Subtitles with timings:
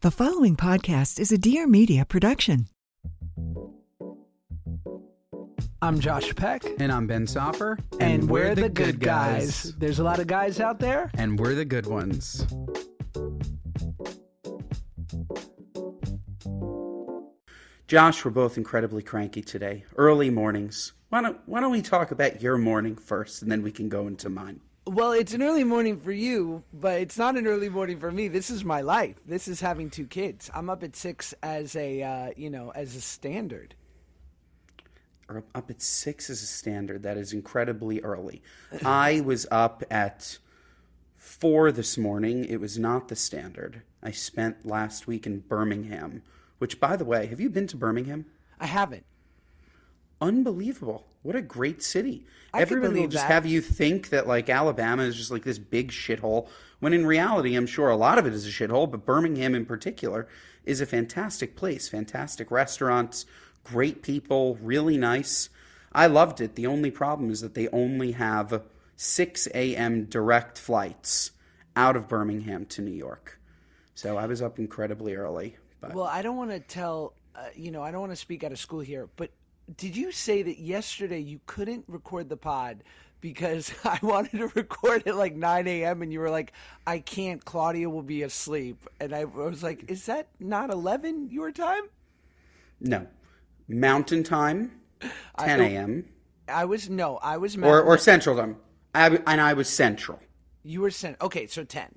[0.00, 2.68] The following podcast is a Dear Media production.
[5.82, 6.62] I'm Josh Peck.
[6.78, 7.80] And I'm Ben Soffer.
[7.98, 9.74] And, we're, the, good guys.
[9.76, 11.10] There's a lot of guys out there.
[11.14, 12.46] And we're the good ones.
[17.88, 19.84] Josh, we're both incredibly cranky today.
[19.96, 20.92] Early mornings.
[21.08, 24.06] Why don't, why don't we talk about your morning first and then we can go
[24.06, 24.60] into mine?
[24.88, 28.28] Well, it's an early morning for you, but it's not an early morning for me.
[28.28, 29.16] This is my life.
[29.26, 30.50] This is having two kids.
[30.54, 33.74] I'm up at six as a, uh, you know, as a standard.
[35.28, 37.02] Or up at six as a standard.
[37.02, 38.40] That is incredibly early.
[38.82, 40.38] I was up at
[41.18, 42.46] four this morning.
[42.46, 43.82] It was not the standard.
[44.02, 46.22] I spent last week in Birmingham,
[46.56, 48.24] which, by the way, have you been to Birmingham?
[48.58, 49.04] I haven't.
[50.20, 51.06] Unbelievable.
[51.22, 52.26] What a great city.
[52.54, 53.32] I Everybody will just that.
[53.32, 56.48] have you think that like Alabama is just like this big shithole,
[56.80, 59.66] when in reality, I'm sure a lot of it is a shithole, but Birmingham in
[59.66, 60.28] particular
[60.64, 61.88] is a fantastic place.
[61.88, 63.26] Fantastic restaurants,
[63.64, 65.50] great people, really nice.
[65.92, 66.54] I loved it.
[66.54, 68.62] The only problem is that they only have
[68.96, 70.04] 6 a.m.
[70.04, 71.32] direct flights
[71.76, 73.40] out of Birmingham to New York.
[73.94, 75.56] So I was up incredibly early.
[75.80, 78.44] But Well, I don't want to tell, uh, you know, I don't want to speak
[78.44, 79.30] out of school here, but
[79.76, 82.82] did you say that yesterday you couldn't record the pod
[83.20, 86.02] because I wanted to record at like 9 a.m.
[86.02, 86.52] and you were like,
[86.86, 88.88] I can't, Claudia will be asleep.
[89.00, 91.82] And I was like, is that not 11 your time?
[92.80, 93.06] no.
[93.70, 94.72] Mountain time,
[95.38, 96.08] 10 a.m.
[96.48, 98.56] I was, no, I was, or or Central Time.
[98.94, 100.20] I, and I was Central,
[100.62, 101.94] you were sent, okay, so 10.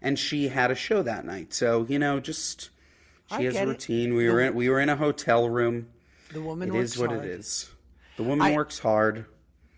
[0.00, 1.52] and she had a show that night.
[1.52, 2.70] So you know, just
[3.28, 3.66] she I has a it.
[3.68, 4.14] routine.
[4.14, 5.88] We were in, we were in a hotel room.
[6.32, 7.24] The woman It works is what hard.
[7.24, 7.70] it is.
[8.16, 9.26] The woman I- works hard.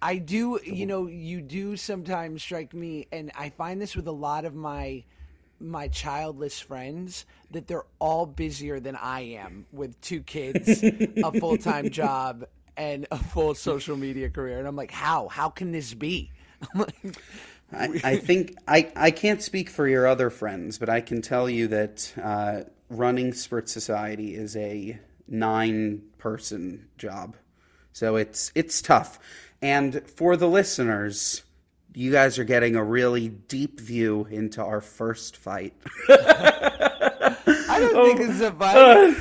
[0.02, 4.12] I do, you know, you do sometimes strike me, and I find this with a
[4.12, 5.04] lot of my
[5.60, 11.56] my childless friends that they're all busier than I am with two kids, a full
[11.56, 12.44] time job,
[12.76, 14.58] and a full social media career.
[14.58, 15.28] And I'm like, how?
[15.28, 16.32] How can this be?
[16.74, 16.94] Like,
[17.72, 21.48] I, I think I, I can't speak for your other friends, but I can tell
[21.48, 24.98] you that uh, running Spritz Society is a
[25.28, 27.36] nine person job.
[27.92, 29.18] So it's it's tough.
[29.62, 31.42] And for the listeners,
[31.94, 35.74] you guys are getting a really deep view into our first fight.
[36.08, 39.14] I don't think it's a fight.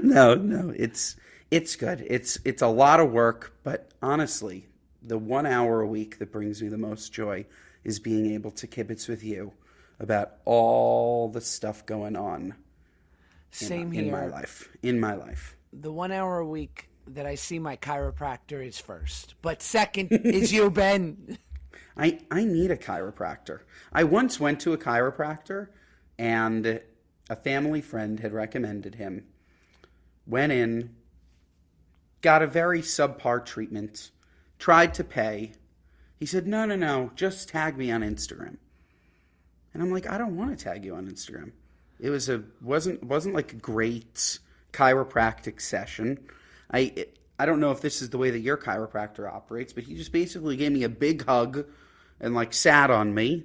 [0.04, 1.16] no, no, it's
[1.50, 2.06] it's good.
[2.06, 4.66] It's it's a lot of work, but honestly,
[5.02, 7.46] the one hour a week that brings me the most joy
[7.84, 9.52] is being able to kibitz with you
[9.98, 12.54] about all the stuff going on
[13.60, 14.68] in, Same in my life.
[14.82, 15.56] In my life.
[15.72, 20.52] The one hour a week that I see my chiropractor is first, but second is
[20.52, 21.38] you, Ben.
[21.96, 23.60] I, I need a chiropractor.
[23.92, 25.68] I once went to a chiropractor
[26.18, 26.80] and
[27.28, 29.26] a family friend had recommended him.
[30.26, 30.94] Went in,
[32.20, 34.10] got a very subpar treatment,
[34.58, 35.52] tried to pay.
[36.18, 38.58] He said, No, no, no, just tag me on Instagram.
[39.72, 41.52] And I'm like, I don't want to tag you on Instagram.
[42.00, 44.38] It was a wasn't wasn't like a great
[44.72, 46.18] chiropractic session.
[46.72, 47.06] I
[47.38, 50.12] I don't know if this is the way that your chiropractor operates, but he just
[50.12, 51.66] basically gave me a big hug
[52.20, 53.44] and like sat on me,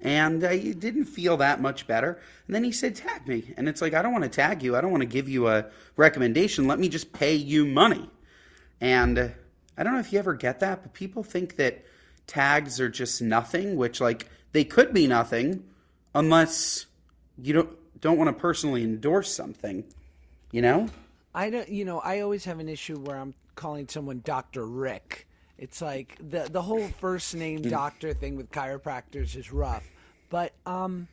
[0.00, 2.20] and I didn't feel that much better.
[2.46, 4.76] And then he said, "Tag me," and it's like I don't want to tag you.
[4.76, 6.66] I don't want to give you a recommendation.
[6.66, 8.10] Let me just pay you money.
[8.80, 9.34] And
[9.76, 11.84] I don't know if you ever get that, but people think that
[12.26, 15.64] tags are just nothing, which like they could be nothing
[16.14, 16.86] unless
[17.40, 19.84] you don't don't want to personally endorse something,
[20.52, 20.88] you know?
[21.34, 24.66] I don't, you know, I always have an issue where I'm calling someone Dr.
[24.66, 25.26] Rick.
[25.58, 29.84] It's like the the whole first name doctor thing with chiropractors is rough.
[30.30, 31.08] But um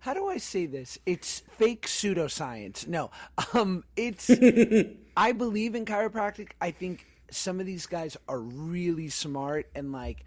[0.00, 0.98] how do I say this?
[1.06, 2.86] It's fake pseudoscience.
[2.86, 3.10] No,
[3.52, 4.30] um, it's.
[5.16, 6.50] I believe in chiropractic.
[6.60, 10.24] I think some of these guys are really smart and like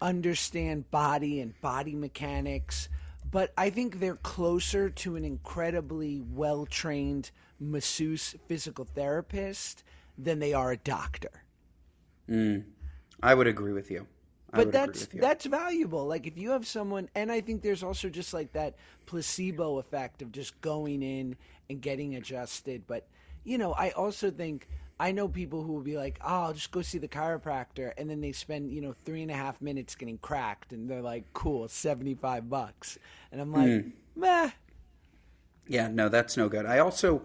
[0.00, 2.88] understand body and body mechanics,
[3.32, 9.82] but I think they're closer to an incredibly well trained masseuse physical therapist
[10.16, 11.42] than they are a doctor.
[12.28, 12.64] Mm.
[13.22, 14.06] I would agree with you.
[14.52, 16.06] I But that's that's valuable.
[16.06, 18.76] Like if you have someone, and I think there's also just like that
[19.06, 21.36] placebo effect of just going in
[21.70, 22.82] and getting adjusted.
[22.86, 23.08] But
[23.44, 24.68] you know, I also think
[25.00, 28.08] I know people who will be like, "Oh, I'll just go see the chiropractor," and
[28.08, 31.32] then they spend you know three and a half minutes getting cracked, and they're like,
[31.32, 32.98] "Cool, seventy five bucks,"
[33.30, 33.92] and I'm like, mm.
[34.14, 34.50] "Meh."
[35.66, 36.66] Yeah, no, that's no good.
[36.66, 37.22] I also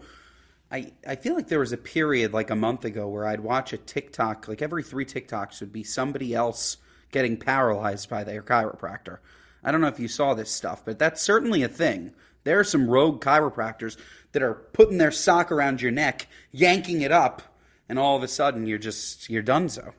[0.70, 3.72] I I feel like there was a period like a month ago where I'd watch
[3.72, 6.76] a TikTok, like every 3 TikToks would be somebody else
[7.10, 9.18] getting paralyzed by their chiropractor.
[9.62, 12.12] I don't know if you saw this stuff, but that's certainly a thing.
[12.44, 13.96] There are some rogue chiropractors
[14.32, 17.42] that are putting their sock around your neck, yanking it up,
[17.88, 19.92] and all of a sudden you're just you're done so.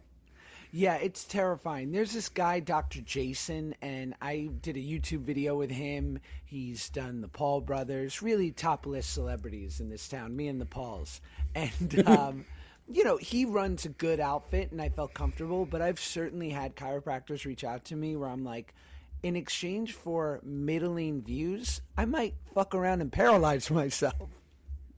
[0.72, 1.92] Yeah, it's terrifying.
[1.92, 3.02] There's this guy, Dr.
[3.02, 6.20] Jason, and I did a YouTube video with him.
[6.46, 10.68] He's done the Paul brothers, really top list celebrities in this town, me and the
[10.68, 11.22] Pauls.
[11.56, 12.46] And, um,
[12.88, 16.76] you know, he runs a good outfit, and I felt comfortable, but I've certainly had
[16.76, 18.76] chiropractors reach out to me where I'm like,
[19.24, 24.30] in exchange for middling views, I might fuck around and paralyze myself.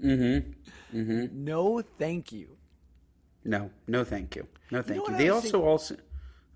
[0.04, 0.98] Mm-hmm.
[0.98, 1.46] Mm-hmm.
[1.46, 2.58] No, thank you.
[3.44, 4.48] No, no thank you.
[4.72, 5.02] No thank you.
[5.04, 5.96] what I They also also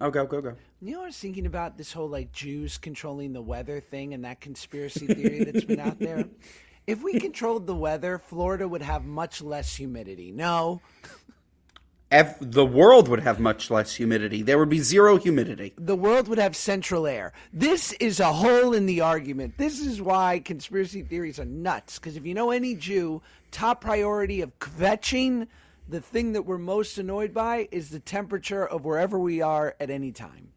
[0.02, 0.56] Oh, go go go.
[0.82, 4.26] You know, I was thinking about this whole like Jews controlling the weather thing and
[4.26, 6.26] that conspiracy theory that's been out there.
[6.88, 10.32] If we controlled the weather, Florida would have much less humidity.
[10.32, 10.82] No,
[12.12, 14.44] Ev- the world would have much less humidity.
[14.44, 15.74] There would be zero humidity.
[15.78, 17.34] the world would have central air.
[17.52, 19.58] This is a hole in the argument.
[19.58, 21.98] This is why conspiracy theories are nuts.
[21.98, 25.48] Because if you know any Jew, top priority of kvetching,
[25.88, 29.90] the thing that we're most annoyed by is the temperature of wherever we are at
[29.90, 30.50] any time.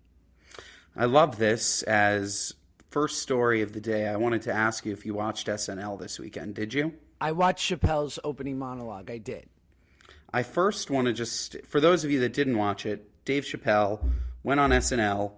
[0.96, 2.54] I love this as
[2.90, 4.08] first story of the day.
[4.08, 6.54] I wanted to ask you if you watched SNL this weekend.
[6.54, 6.94] Did you?
[7.20, 9.10] I watched Chappelle's opening monologue.
[9.10, 9.48] I did.
[10.32, 14.00] I first want to just, for those of you that didn't watch it, Dave Chappelle
[14.42, 15.32] went on SNL,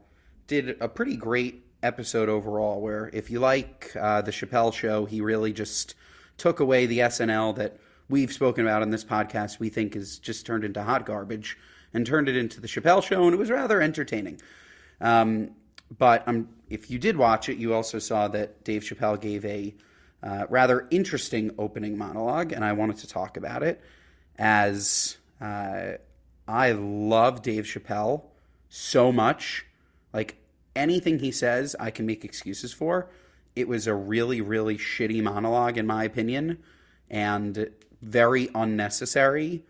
[0.46, 2.81] did a pretty great episode overall.
[2.81, 5.94] Where if you like uh, the Chappelle show, he really just
[6.37, 7.78] took away the SNL that
[8.10, 9.58] we've spoken about in this podcast.
[9.58, 11.56] We think is just turned into hot garbage
[11.94, 14.40] and turned it into the Chappelle show, and it was rather entertaining.
[15.00, 15.52] Um,
[15.96, 19.74] but um, if you did watch it, you also saw that Dave Chappelle gave a
[20.22, 23.80] uh, rather interesting opening monologue, and I wanted to talk about it
[24.38, 25.92] as uh,
[26.46, 28.24] I love Dave Chappelle
[28.68, 29.66] so much.
[30.12, 30.36] Like
[30.76, 33.10] anything he says, I can make excuses for.
[33.56, 36.58] It was a really, really shitty monologue, in my opinion,
[37.08, 37.70] and
[38.02, 39.64] very unnecessary.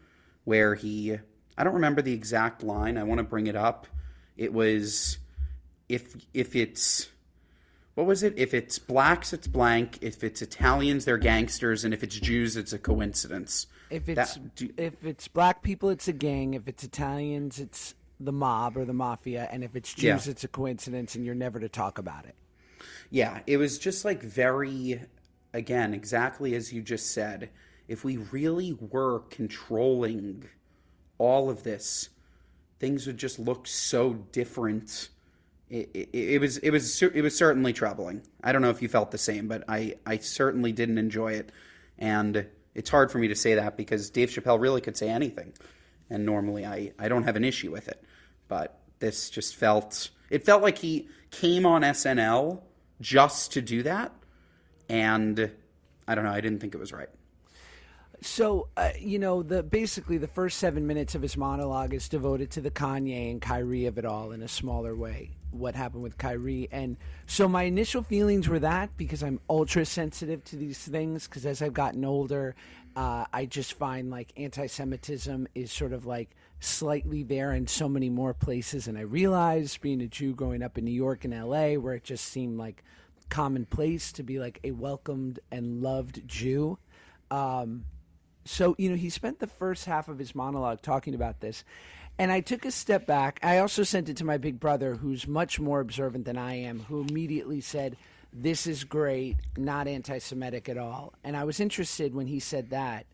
[0.44, 1.19] Where he,
[1.59, 2.97] I don't remember the exact line.
[2.97, 3.87] I want to bring it up.
[4.37, 5.19] It was,
[5.88, 7.09] if if it's
[7.94, 8.35] what was it?
[8.38, 9.99] If it's blacks, it's blank.
[10.00, 13.67] If it's Italians, they're gangsters, and if it's Jews, it's a coincidence.
[13.91, 16.55] If it's That- do- if it's black people, it's a gang.
[16.55, 19.49] If it's Italians, it's the mob or the mafia.
[19.53, 20.31] And if it's Jews, Yeah.
[20.31, 22.35] it's a coincidence, and you're never to talk about it.
[23.11, 25.03] Yeah, it was just like very,
[25.53, 27.51] again, exactly as you just said.
[27.91, 30.44] If we really were controlling
[31.19, 32.09] all of this,
[32.79, 35.09] things would just look so different.
[35.69, 38.23] It, it, it was it was it was certainly troubling.
[38.44, 41.51] I don't know if you felt the same, but I I certainly didn't enjoy it,
[41.99, 45.53] and it's hard for me to say that because Dave Chappelle really could say anything,
[46.09, 48.05] and normally I I don't have an issue with it,
[48.47, 52.63] but this just felt it felt like he came on SNL
[53.01, 54.13] just to do that,
[54.89, 55.51] and
[56.06, 56.31] I don't know.
[56.31, 57.11] I didn't think it was right.
[58.22, 62.50] So uh, you know, the basically the first seven minutes of his monologue is devoted
[62.53, 65.31] to the Kanye and Kyrie of it all in a smaller way.
[65.53, 66.96] What happened with Kyrie, and
[67.27, 71.27] so my initial feelings were that because I'm ultra sensitive to these things.
[71.27, 72.55] Because as I've gotten older,
[72.94, 78.10] uh, I just find like anti-Semitism is sort of like slightly there in so many
[78.10, 81.79] more places, and I realized being a Jew growing up in New York and L.A.,
[81.79, 82.84] where it just seemed like
[83.31, 86.79] commonplace to be like a welcomed and loved Jew.
[87.31, 87.84] Um,
[88.50, 91.64] so you know he spent the first half of his monologue talking about this
[92.19, 93.38] and i took a step back.
[93.42, 96.80] I also sent it to my big brother who's much more observant than i am
[96.80, 97.96] who immediately said
[98.32, 101.14] this is great not anti-semitic at all.
[101.24, 103.06] And i was interested when he said that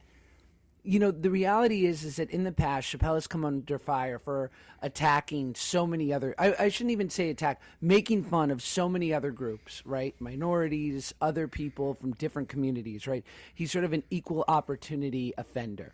[0.86, 4.20] you know, the reality is, is that in the past, Chappelle has come under fire
[4.20, 6.32] for attacking so many other.
[6.38, 10.14] I, I, shouldn't even say attack, making fun of so many other groups, right?
[10.20, 13.24] Minorities, other people from different communities, right?
[13.52, 15.92] He's sort of an equal opportunity offender.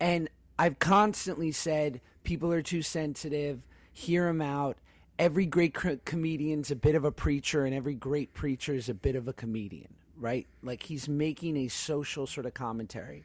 [0.00, 3.60] And I've constantly said people are too sensitive.
[3.92, 4.78] Hear him out.
[5.16, 8.94] Every great co- comedian's a bit of a preacher, and every great preacher is a
[8.94, 10.48] bit of a comedian, right?
[10.60, 13.22] Like he's making a social sort of commentary.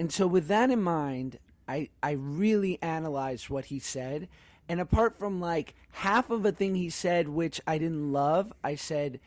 [0.00, 1.38] And so, with that in mind,
[1.68, 4.28] I, I really analyzed what he said.
[4.66, 8.76] And apart from like half of a thing he said, which I didn't love, I
[8.76, 9.20] said,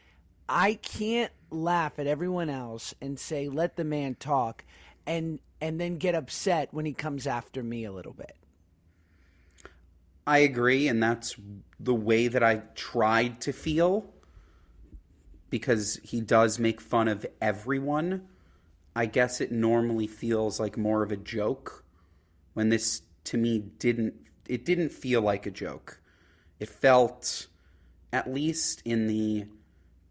[0.49, 4.65] I can't laugh at everyone else and say, let the man talk,
[5.05, 8.35] and, and then get upset when he comes after me a little bit.
[10.25, 11.35] I agree, and that's
[11.79, 14.11] the way that I tried to feel
[15.51, 18.27] because he does make fun of everyone.
[18.95, 21.83] I guess it normally feels like more of a joke
[22.53, 24.13] when this to me didn't
[24.47, 25.99] it didn't feel like a joke.
[26.59, 27.47] It felt
[28.11, 29.45] at least in the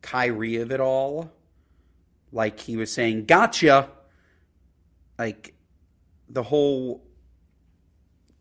[0.00, 1.32] Kyrie of it all
[2.32, 3.88] like he was saying gotcha
[5.18, 5.54] like
[6.28, 7.04] the whole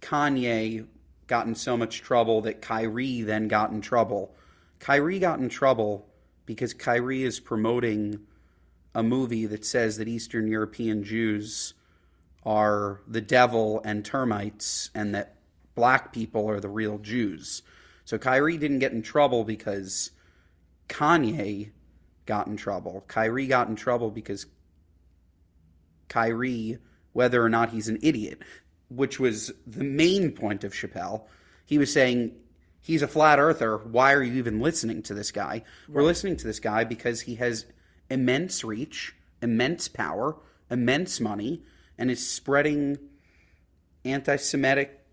[0.02, 0.88] Kanye
[1.28, 4.36] got in so much trouble that Kyrie then got in trouble.
[4.80, 6.10] Kyrie got in trouble
[6.46, 8.22] because Kyrie is promoting
[8.94, 11.74] a movie that says that Eastern European Jews
[12.46, 15.36] are the devil and termites and that
[15.76, 17.62] black people are the real Jews.
[18.06, 20.12] So Kyrie didn't get in trouble because
[20.90, 21.72] Kanye
[22.26, 23.06] got in trouble.
[23.08, 24.48] Kyrie got in trouble because
[26.10, 26.78] Kyrie,
[27.14, 28.42] whether or not he's an idiot,
[28.90, 31.24] which was the main point of Chappelle,
[31.66, 32.36] he was saying
[32.82, 33.78] he's a flat earther.
[33.78, 35.64] Why are you even listening to this guy?
[35.88, 37.66] We're listening to this guy because he has
[38.12, 40.36] immense reach, immense power,
[40.70, 41.63] immense money,
[41.98, 42.98] and is spreading
[44.06, 45.03] anti Semitic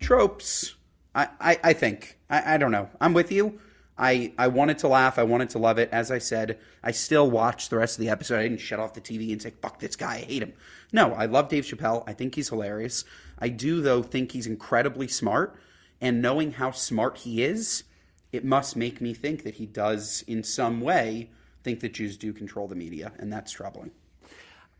[0.00, 0.74] tropes.
[1.14, 2.18] I, I, I think.
[2.28, 2.90] I, I don't know.
[3.00, 3.60] I'm with you.
[3.96, 5.18] I, I wanted to laugh.
[5.18, 5.88] I wanted to love it.
[5.90, 8.38] As I said, I still watched the rest of the episode.
[8.38, 10.14] I didn't shut off the TV and say, fuck this guy.
[10.14, 10.52] I hate him.
[10.92, 12.04] No, I love Dave Chappelle.
[12.06, 13.04] I think he's hilarious.
[13.38, 15.58] I do, though, think he's incredibly smart.
[16.00, 17.84] And knowing how smart he is,
[18.30, 21.30] it must make me think that he does, in some way,
[21.68, 23.90] think that Jews do control the media, and that's troubling.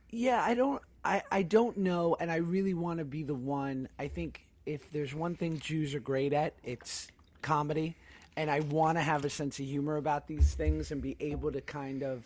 [0.09, 3.91] Yeah, I don't, I, I don't know, and I really want to be the one.
[3.99, 7.09] I think if there's one thing Jews are great at, it's
[7.43, 7.95] comedy,
[8.39, 11.53] and I want to have a sense of humor about these things and be able
[11.53, 12.25] to kind of.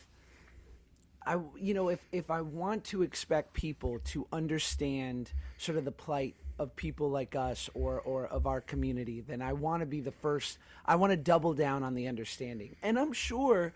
[1.27, 5.93] I, you know, if, if I want to expect people to understand sort of the
[5.93, 10.01] plight of people like us or, or of our community, then I want to be
[10.01, 10.59] the first.
[10.85, 12.75] I want to double down on the understanding.
[12.83, 13.73] And I'm sure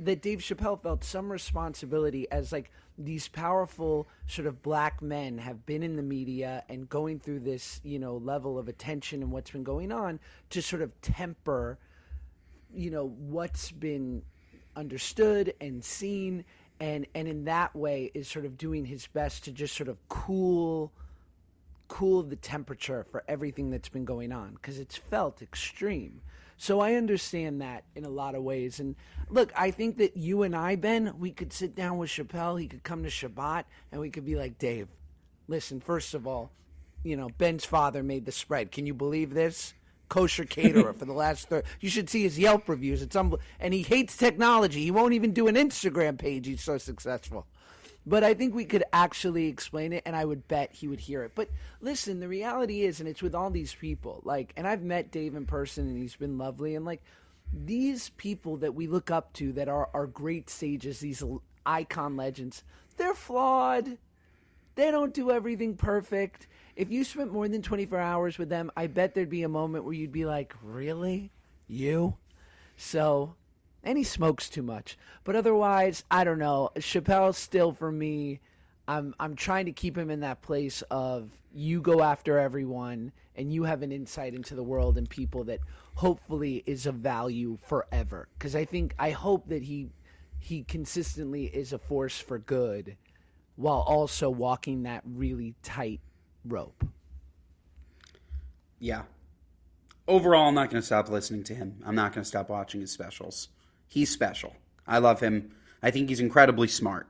[0.00, 5.66] that Dave Chappelle felt some responsibility as like these powerful sort of black men have
[5.66, 9.50] been in the media and going through this, you know, level of attention and what's
[9.50, 11.78] been going on to sort of temper,
[12.72, 14.22] you know, what's been
[14.76, 16.44] understood and seen
[16.80, 19.96] and and in that way is sort of doing his best to just sort of
[20.08, 20.92] cool
[21.88, 26.20] cool the temperature for everything that's been going on because it's felt extreme.
[26.58, 28.80] So I understand that in a lot of ways.
[28.80, 28.96] And
[29.30, 32.60] look, I think that you and I, Ben, we could sit down with Chappelle.
[32.60, 34.88] He could come to Shabbat and we could be like, Dave,
[35.46, 36.50] listen, first of all,
[37.04, 38.72] you know, Ben's father made the spread.
[38.72, 39.72] Can you believe this?
[40.08, 41.64] Kosher caterer for the last third.
[41.80, 43.02] You should see his Yelp reviews.
[43.02, 44.82] It's unbel- and he hates technology.
[44.82, 46.46] He won't even do an Instagram page.
[46.46, 47.46] He's so successful.
[48.08, 51.24] But I think we could actually explain it, and I would bet he would hear
[51.24, 51.32] it.
[51.34, 51.50] But
[51.82, 55.34] listen, the reality is, and it's with all these people, like, and I've met Dave
[55.34, 57.02] in person, and he's been lovely, and like,
[57.52, 61.22] these people that we look up to that are are great sages, these
[61.66, 62.64] icon legends,
[62.96, 63.98] they're flawed.
[64.74, 66.46] They don't do everything perfect.
[66.76, 69.84] If you spent more than 24 hours with them, I bet there'd be a moment
[69.84, 71.30] where you'd be like, "Really?
[71.66, 72.16] You?"
[72.76, 73.34] So
[73.82, 74.98] and he smokes too much.
[75.24, 76.70] But otherwise, I don't know.
[76.76, 78.40] Chappelle still for me.
[78.86, 83.52] I'm I'm trying to keep him in that place of you go after everyone and
[83.52, 85.60] you have an insight into the world and people that
[85.94, 88.28] hopefully is of value forever.
[88.38, 89.88] Because I think I hope that he
[90.38, 92.96] he consistently is a force for good
[93.56, 96.00] while also walking that really tight
[96.44, 96.84] rope.
[98.78, 99.02] Yeah.
[100.06, 101.82] Overall, I'm not going to stop listening to him.
[101.84, 103.48] I'm not going to stop watching his specials
[103.88, 104.54] he's special.
[104.86, 105.50] I love him.
[105.82, 107.08] I think he's incredibly smart.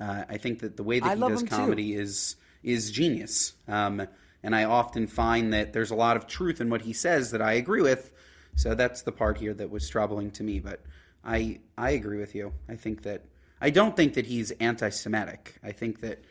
[0.00, 2.00] Uh, I think that the way that I he does comedy too.
[2.00, 3.54] is is genius.
[3.68, 4.06] Um,
[4.42, 7.40] and I often find that there's a lot of truth in what he says that
[7.42, 8.10] I agree with.
[8.56, 10.60] So that's the part here that was troubling to me.
[10.60, 10.80] But
[11.24, 12.52] I I agree with you.
[12.68, 13.24] I think that
[13.60, 15.58] I don't think that he's anti-Semitic.
[15.62, 16.24] I think that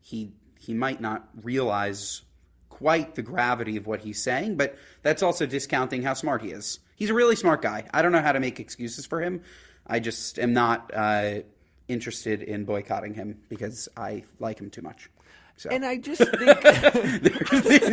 [0.00, 2.22] he he might not realize
[2.68, 6.80] quite the gravity of what he's saying, but that's also discounting how smart he is.
[6.98, 7.84] He's a really smart guy.
[7.94, 9.42] I don't know how to make excuses for him.
[9.86, 11.42] I just am not uh,
[11.86, 15.08] interested in boycotting him because I like him too much.
[15.56, 15.70] So.
[15.70, 17.48] And I just think it,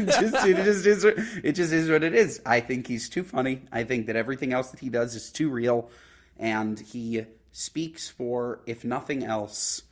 [0.09, 2.41] just, it, just is, it just is what it is.
[2.47, 3.61] I think he's too funny.
[3.71, 5.91] I think that everything else that he does is too real.
[6.37, 9.83] And he speaks for, if nothing else,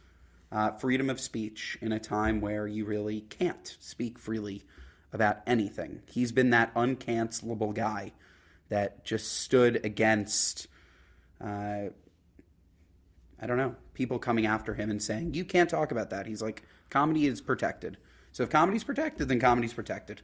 [0.51, 4.63] uh, freedom of speech in a time where you really can't speak freely
[5.11, 6.01] about anything.
[6.11, 8.13] He's been that uncancelable guy
[8.73, 10.67] that just stood against,
[11.39, 11.89] uh,
[13.39, 16.25] I don't know, people coming after him and saying, you can't talk about that.
[16.25, 17.97] He's like, comedy is protected.
[18.31, 20.23] So if comedy's protected, then comedy's protected.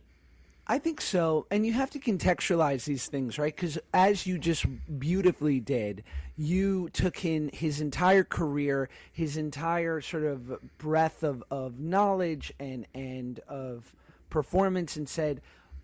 [0.65, 1.45] I think so.
[1.51, 3.55] And you have to contextualize these things, right?
[3.55, 4.65] Because as you just
[4.97, 6.03] beautifully did,
[6.35, 12.87] you took in his entire career, his entire sort of breadth of, of knowledge and,
[12.95, 13.93] and of
[14.31, 15.39] performance, and said,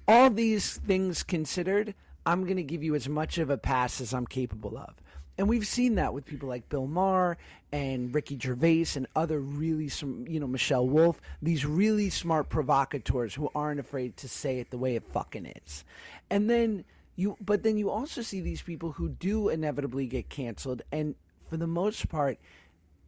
[0.08, 1.94] all these things considered,
[2.26, 4.96] I'm going to give you as much of a pass as I'm capable of.
[5.38, 7.38] And we've seen that with people like Bill Maher
[7.72, 13.36] and Ricky Gervais and other really, some, you know, Michelle Wolf, these really smart provocateurs
[13.36, 15.84] who aren't afraid to say it the way it fucking is.
[16.30, 16.86] And then
[17.18, 20.84] you, but then you also see these people who do inevitably get canceled.
[20.92, 21.16] And
[21.50, 22.40] for the most part,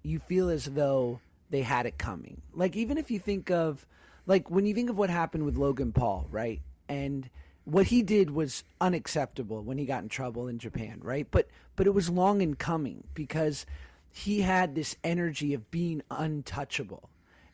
[0.04, 2.42] you feel as though they had it coming.
[2.54, 3.86] Like, even if you think of,
[4.26, 6.62] like, when you think of what happened with Logan Paul, right?
[6.90, 7.30] And,
[7.68, 11.28] what he did was unacceptable when he got in trouble in Japan, right?
[11.30, 13.66] But but it was long in coming because
[14.10, 17.10] he had this energy of being untouchable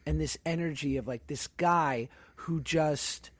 [0.05, 3.31] and this energy of like this guy who just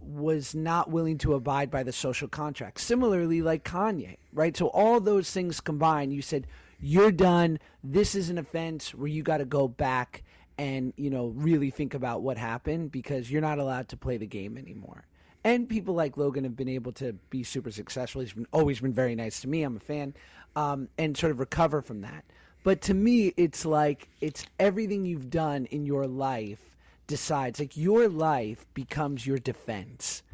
[0.00, 2.80] was not willing to abide by the social contract.
[2.80, 4.56] Similarly, like Kanye, right?
[4.56, 6.48] So all those things combined, you said
[6.80, 7.60] you're done.
[7.84, 10.24] This is an offense where you got to go back
[10.58, 14.26] and you know really think about what happened because you're not allowed to play the
[14.26, 15.04] game anymore
[15.46, 18.20] and people like Logan have been able to be super successful.
[18.20, 19.62] He's been, always been very nice to me.
[19.62, 20.12] I'm a fan,
[20.56, 22.24] um, and sort of recover from that.
[22.64, 27.60] But to me, it's like it's everything you've done in your life decides.
[27.60, 30.24] Like your life becomes your defense,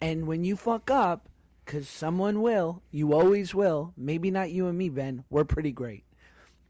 [0.00, 1.28] and when you fuck up,
[1.66, 3.92] because someone will, you always will.
[3.94, 5.24] Maybe not you and me, Ben.
[5.28, 6.04] We're pretty great,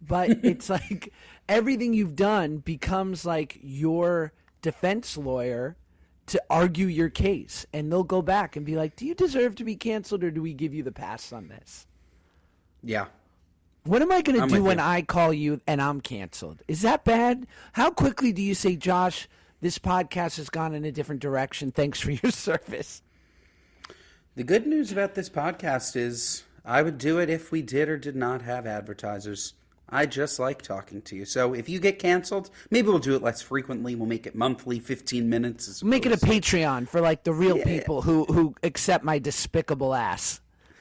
[0.01, 1.13] but it's like
[1.49, 5.77] everything you've done becomes like your defense lawyer
[6.27, 9.65] to argue your case and they'll go back and be like do you deserve to
[9.65, 11.87] be canceled or do we give you the pass on this?
[12.83, 13.07] Yeah.
[13.85, 14.85] What am i going to do when you.
[14.85, 16.63] i call you and i'm canceled?
[16.69, 17.47] Is that bad?
[17.73, 19.29] How quickly do you say josh
[19.63, 21.71] this podcast has gone in a different direction.
[21.71, 23.01] Thanks for your service.
[24.35, 27.97] The good news about this podcast is i would do it if we did or
[27.97, 29.55] did not have advertisers
[29.93, 31.25] I just like talking to you.
[31.27, 33.95] So if you get canceled, maybe we'll do it less frequently.
[33.95, 35.85] We'll make it monthly, 15 minutes.
[35.85, 37.65] Make it a Patreon for like the real yeah.
[37.65, 40.41] people who, who accept my despicable ass.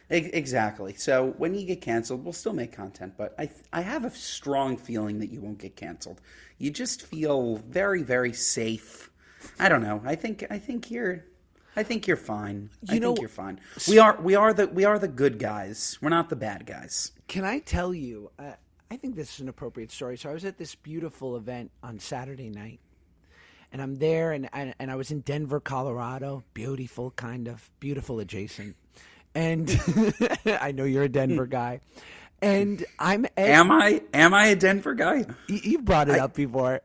[0.09, 0.93] Exactly.
[0.95, 4.75] So when you get canceled, we'll still make content, but I I have a strong
[4.75, 6.19] feeling that you won't get canceled.
[6.57, 9.09] You just feel very very safe.
[9.57, 10.01] I don't know.
[10.03, 11.23] I think I think you're
[11.77, 12.69] I think you're fine.
[12.81, 13.61] You I know, think you're fine.
[13.87, 15.97] We are we are the we are the good guys.
[16.01, 17.13] We're not the bad guys.
[17.29, 18.31] Can I tell you?
[18.37, 18.53] Uh,
[18.91, 20.17] I think this is an appropriate story.
[20.17, 22.81] So I was at this beautiful event on Saturday night,
[23.71, 26.43] and I'm there, and and, and I was in Denver, Colorado.
[26.53, 28.75] Beautiful, kind of beautiful, adjacent.
[29.33, 29.69] And
[30.45, 31.79] I know you're a Denver guy,
[32.41, 33.23] and I'm.
[33.23, 34.01] At, am I?
[34.13, 35.25] Am I a Denver guy?
[35.47, 36.81] You, brought it I, up before.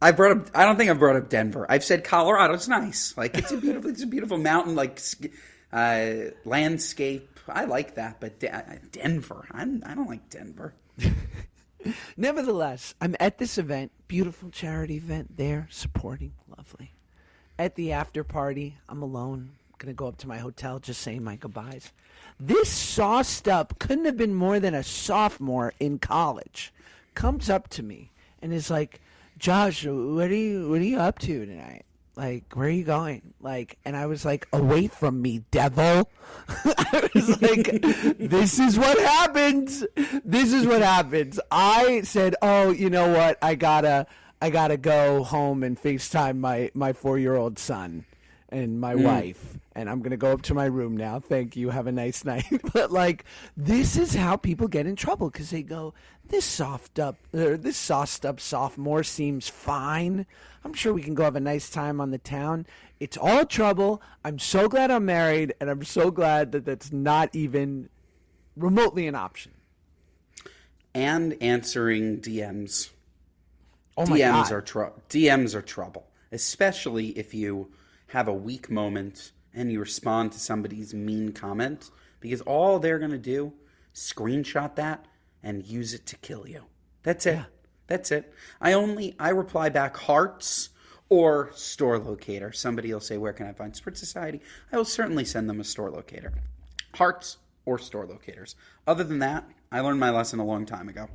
[0.00, 0.50] I brought up.
[0.54, 1.66] I don't think I've brought up Denver.
[1.68, 3.12] I've said Colorado's nice.
[3.14, 3.90] Like it's a beautiful.
[3.90, 5.02] it's a beautiful mountain like
[5.70, 7.28] uh, landscape.
[7.46, 9.46] I like that, but De- Denver.
[9.50, 9.82] I'm.
[9.84, 10.72] I don't like Denver.
[12.16, 16.92] Nevertheless, I'm at this event, beautiful charity event there, supporting, lovely.
[17.58, 19.52] At the after party, I'm alone.
[19.78, 21.92] Gonna go up to my hotel, just saying my goodbyes.
[22.38, 26.72] This sauced up, couldn't have been more than a sophomore in college,
[27.14, 28.10] comes up to me
[28.42, 29.00] and is like,
[29.38, 31.85] "Josh, what are you what are you up to tonight?"
[32.16, 33.34] Like where are you going?
[33.40, 36.10] Like and i was like away from me devil.
[36.48, 37.80] I was like
[38.18, 39.84] this is what happens
[40.24, 43.38] this is what happens i said oh you know what?
[43.42, 44.06] I gotta
[44.40, 48.06] i gotta go home and facetime my my four year old son
[48.48, 49.02] and my mm.
[49.02, 52.24] wife and i'm gonna go up to my room now thank you have a nice
[52.24, 53.24] night but like
[53.56, 55.94] this is how people get in trouble because they go
[56.28, 60.26] this soft up or this sauced up sophomore seems fine
[60.66, 62.66] I'm sure we can go have a nice time on the town.
[62.98, 64.02] It's all trouble.
[64.24, 67.88] I'm so glad I'm married, and I'm so glad that that's not even
[68.56, 69.52] remotely an option.
[70.92, 72.90] And answering DMs.
[73.96, 74.52] Oh my DMs God.
[74.52, 75.02] are trouble.
[75.08, 77.70] DMs are trouble, especially if you
[78.08, 81.90] have a weak moment and you respond to somebody's mean comment
[82.20, 83.52] because all they're going to do
[83.94, 85.06] screenshot that
[85.42, 86.62] and use it to kill you.
[87.02, 87.40] That's it.
[87.86, 88.32] That's it.
[88.60, 90.68] I only I reply back hearts
[91.08, 92.52] or store locator.
[92.52, 94.40] Somebody will say, "Where can I find Spritz Society?"
[94.72, 96.32] I will certainly send them a store locator.
[96.94, 98.56] Hearts or store locators.
[98.86, 101.08] Other than that, I learned my lesson a long time ago.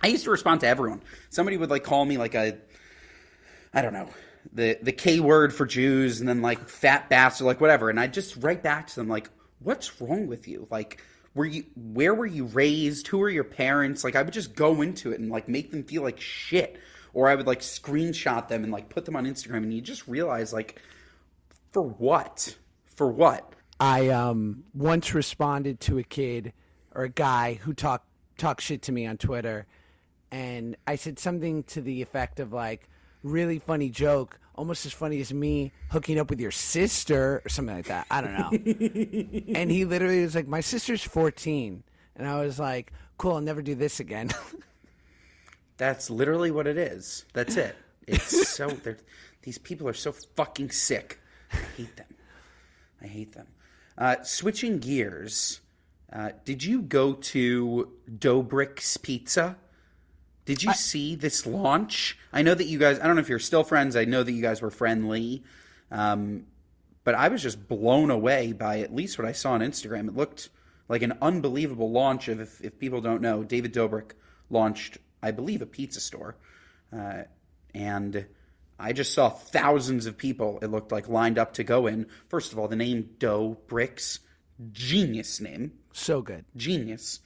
[0.00, 1.02] I used to respond to everyone.
[1.28, 2.56] Somebody would like call me like a
[3.74, 4.08] I don't know,
[4.52, 7.90] the the K word for Jews and then like fat bastard, like whatever.
[7.90, 10.66] And I just write back to them like, what's wrong with you?
[10.70, 11.02] Like,
[11.34, 13.06] were you where were you raised?
[13.08, 14.04] Who are your parents?
[14.04, 16.78] Like I would just go into it and like make them feel like shit.
[17.14, 20.08] Or I would like screenshot them and like put them on Instagram and you just
[20.08, 20.80] realize like
[21.72, 22.56] for what?
[22.96, 23.52] For what?
[23.80, 26.52] I um once responded to a kid
[26.94, 28.06] or a guy who talked
[28.38, 29.66] talked shit to me on Twitter,
[30.30, 32.88] and I said something to the effect of like,
[33.22, 37.76] "Really funny joke, almost as funny as me hooking up with your sister or something
[37.76, 39.54] like that." I don't know.
[39.54, 41.82] and he literally was like, "My sister's 14,"
[42.16, 44.30] and I was like, "Cool, I'll never do this again."
[45.76, 47.24] That's literally what it is.
[47.32, 47.74] That's it.
[48.06, 48.76] It's so
[49.42, 51.20] these people are so fucking sick.
[51.52, 52.14] I hate them.
[53.02, 53.48] I hate them.
[53.98, 55.60] Uh, switching gears,
[56.12, 59.56] uh, did you go to Dobrik's Pizza?
[60.44, 62.18] Did you see this launch?
[62.32, 62.98] I know that you guys.
[62.98, 63.94] I don't know if you're still friends.
[63.96, 65.42] I know that you guys were friendly,
[65.90, 66.46] um,
[67.04, 70.08] but I was just blown away by at least what I saw on Instagram.
[70.08, 70.50] It looked
[70.88, 72.40] like an unbelievable launch of.
[72.40, 74.12] If, if people don't know, David Dobrik
[74.50, 76.36] launched, I believe, a pizza store,
[76.92, 77.22] uh,
[77.72, 78.26] and
[78.80, 80.58] I just saw thousands of people.
[80.60, 82.06] It looked like lined up to go in.
[82.28, 84.18] First of all, the name Dough Bricks,
[84.72, 86.44] genius name so good.
[86.56, 87.20] genius.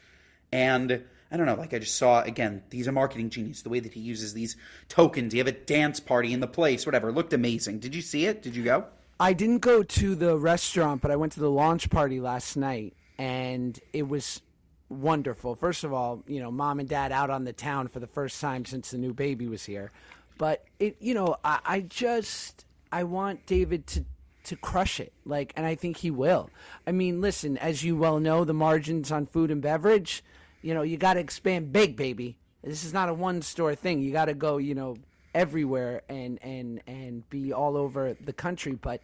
[0.53, 3.63] And I don't know, like I just saw again, he's a marketing genius.
[3.63, 4.57] The way that he uses these
[4.89, 7.11] tokens, you have a dance party in the place, whatever.
[7.11, 7.81] Looked amazing.
[7.81, 8.43] Did you see it?
[8.43, 8.87] Did you go?
[9.19, 12.95] I didn't go to the restaurant, but I went to the launch party last night,
[13.19, 14.43] and it was
[14.89, 15.55] wonderful.
[15.55, 18.41] First of all, you know, mom and dad out on the town for the first
[18.41, 19.91] time since the new baby was here.
[20.39, 24.05] But it, you know, I, I just I want David to
[24.45, 26.51] to crush it, like, and I think he will.
[26.87, 30.23] I mean, listen, as you well know, the margins on food and beverage,
[30.67, 32.37] you know, you got to expand big, baby.
[32.65, 34.03] This is not a one store thing.
[34.03, 34.97] You got to go, you know,
[35.33, 38.73] everywhere and and and be all over the country.
[38.73, 39.01] But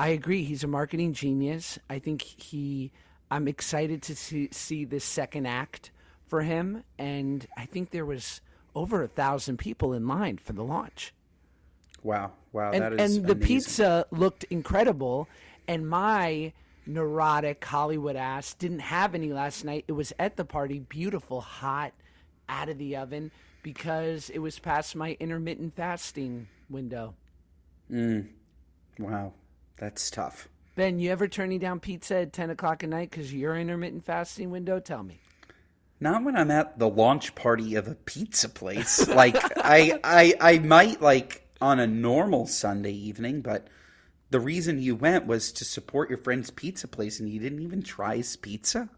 [0.00, 1.78] I agree, he's a marketing genius.
[1.88, 2.90] I think he.
[3.30, 5.92] I'm excited to see see this second act
[6.26, 8.40] for him, and I think there was
[8.74, 11.14] over a thousand people in line for the launch.
[12.02, 13.46] Wow, wow, And, that is and the amazing.
[13.46, 15.28] pizza looked incredible,
[15.68, 16.52] and my
[16.86, 19.84] neurotic Hollywood ass didn't have any last night.
[19.88, 21.92] It was at the party, beautiful, hot,
[22.48, 23.30] out of the oven,
[23.62, 27.14] because it was past my intermittent fasting window.
[27.90, 28.28] Mm.
[28.98, 29.32] Wow,
[29.76, 30.48] that's tough.
[30.76, 34.50] Ben, you ever turning down pizza at 10 o'clock at night because your intermittent fasting
[34.50, 34.78] window?
[34.78, 35.20] Tell me.
[35.98, 39.08] Not when I'm at the launch party of a pizza place.
[39.08, 43.68] like I, I, I might like on a normal Sunday evening, but
[44.30, 47.82] the reason you went was to support your friend's pizza place, and you didn't even
[47.82, 48.88] try his pizza.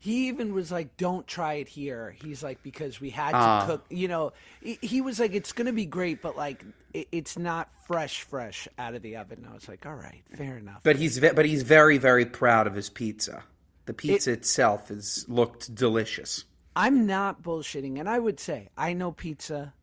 [0.00, 3.66] He even was like, "Don't try it here." He's like, because we had to Ah.
[3.66, 3.84] cook.
[3.90, 7.68] You know, he, he was like, "It's gonna be great, but like, it, it's not
[7.88, 10.96] fresh, fresh out of the oven." And I was like, "All right, fair enough." But
[10.96, 13.42] he's ve- but he's very very proud of his pizza.
[13.86, 16.44] The pizza itself is looked delicious.
[16.76, 19.74] I'm not bullshitting, and I would say I know pizza.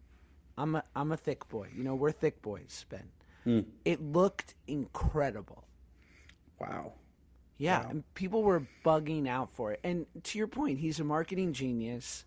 [0.58, 1.68] I'm a I'm a thick boy.
[1.76, 3.10] You know, we're thick boys, Ben.
[3.46, 3.62] Hmm.
[3.86, 5.64] It looked incredible.
[6.60, 6.94] Wow.
[7.58, 9.80] Yeah, and people were bugging out for it.
[9.84, 12.26] And to your point, he's a marketing genius,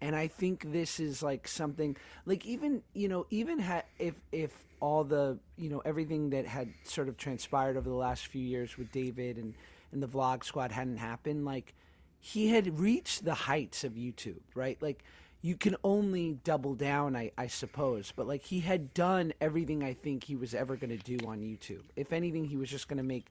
[0.00, 4.52] and I think this is like something like even you know even ha- if if
[4.80, 8.76] all the you know everything that had sort of transpired over the last few years
[8.76, 9.54] with David and
[9.90, 11.74] and the Vlog Squad hadn't happened, like
[12.20, 14.76] he had reached the heights of YouTube, right?
[14.82, 15.02] Like
[15.42, 19.92] you can only double down, I, I suppose, but like he had done everything I
[19.92, 21.82] think he was ever going to do on YouTube.
[21.96, 23.26] If anything, he was just going to make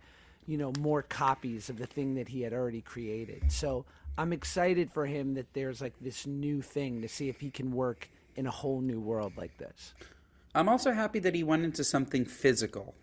[0.47, 3.51] you know more copies of the thing that he had already created.
[3.51, 3.85] So
[4.17, 7.71] I'm excited for him that there's like this new thing to see if he can
[7.71, 9.93] work in a whole new world like this.
[10.53, 12.93] I'm also happy that he went into something physical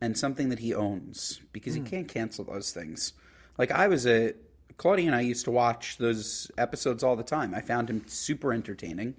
[0.00, 1.84] and something that he owns because Hmm.
[1.84, 3.14] he can't cancel those things.
[3.56, 4.34] Like I was a
[4.78, 7.54] Claudia and I used to watch those episodes all the time.
[7.54, 9.14] I found him super entertaining,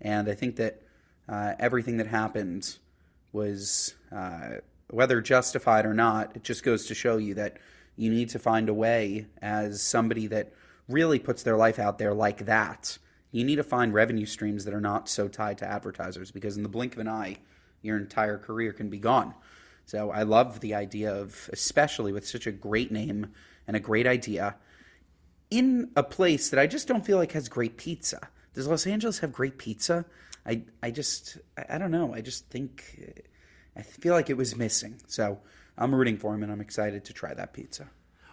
[0.00, 0.82] and I think that
[1.28, 2.76] uh, everything that happened
[3.32, 4.56] was uh,
[4.90, 6.34] whether justified or not.
[6.34, 7.58] It just goes to show you that
[7.96, 10.52] you need to find a way as somebody that
[10.88, 12.98] really puts their life out there like that
[13.30, 16.62] You need to find revenue streams that are not so tied to advertisers because in
[16.62, 17.36] the blink of an eye,
[17.82, 19.34] your entire career can be gone.
[19.84, 23.32] So I love the idea of, especially with such a great name
[23.66, 24.56] and a great idea,
[25.50, 28.28] in a place that I just don't feel like has great pizza.
[28.54, 30.04] Does Los Angeles have great pizza?
[30.46, 32.14] I I just I, don't know.
[32.14, 33.24] I just think
[33.76, 35.00] I feel like it was missing.
[35.06, 35.38] So
[35.76, 37.88] I'm rooting for him and I'm excited to try that pizza.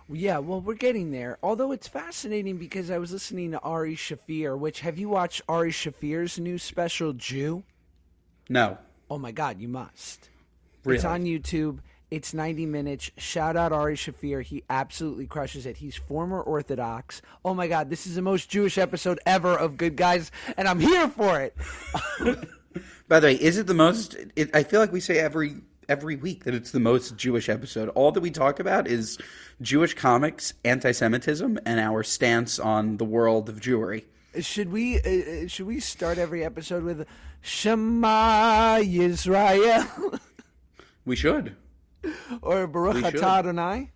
[0.07, 1.39] Yeah, well, we're getting there.
[1.41, 5.71] Although it's fascinating because I was listening to Ari Shaffir, which have you watched Ari
[5.71, 7.63] Shaffir's new special, Jew?
[8.47, 8.77] No.
[9.09, 10.29] Oh my God, you must.
[10.83, 10.97] Really?
[10.97, 11.79] It's on YouTube.
[12.11, 13.11] It's 90 minutes.
[13.17, 14.43] Shout out Ari Shaffir.
[14.43, 15.77] He absolutely crushes it.
[15.77, 17.21] He's former Orthodox.
[17.43, 20.79] Oh my God, this is the most Jewish episode ever of Good Guys, and I'm
[20.79, 21.55] here for it.
[23.07, 24.15] By the way, is it the most?
[24.35, 25.55] It, I feel like we say every
[25.87, 27.89] every week that it's the most Jewish episode.
[27.89, 29.17] All that we talk about is
[29.61, 34.05] Jewish comics, anti-Semitism, and our stance on the world of Jewry.
[34.39, 37.07] Should we uh, uh, should we start every episode with
[37.41, 40.19] Shema Yisrael
[41.05, 41.55] We should.
[42.41, 42.97] or Baruch.
[42.97, 43.89] Atah?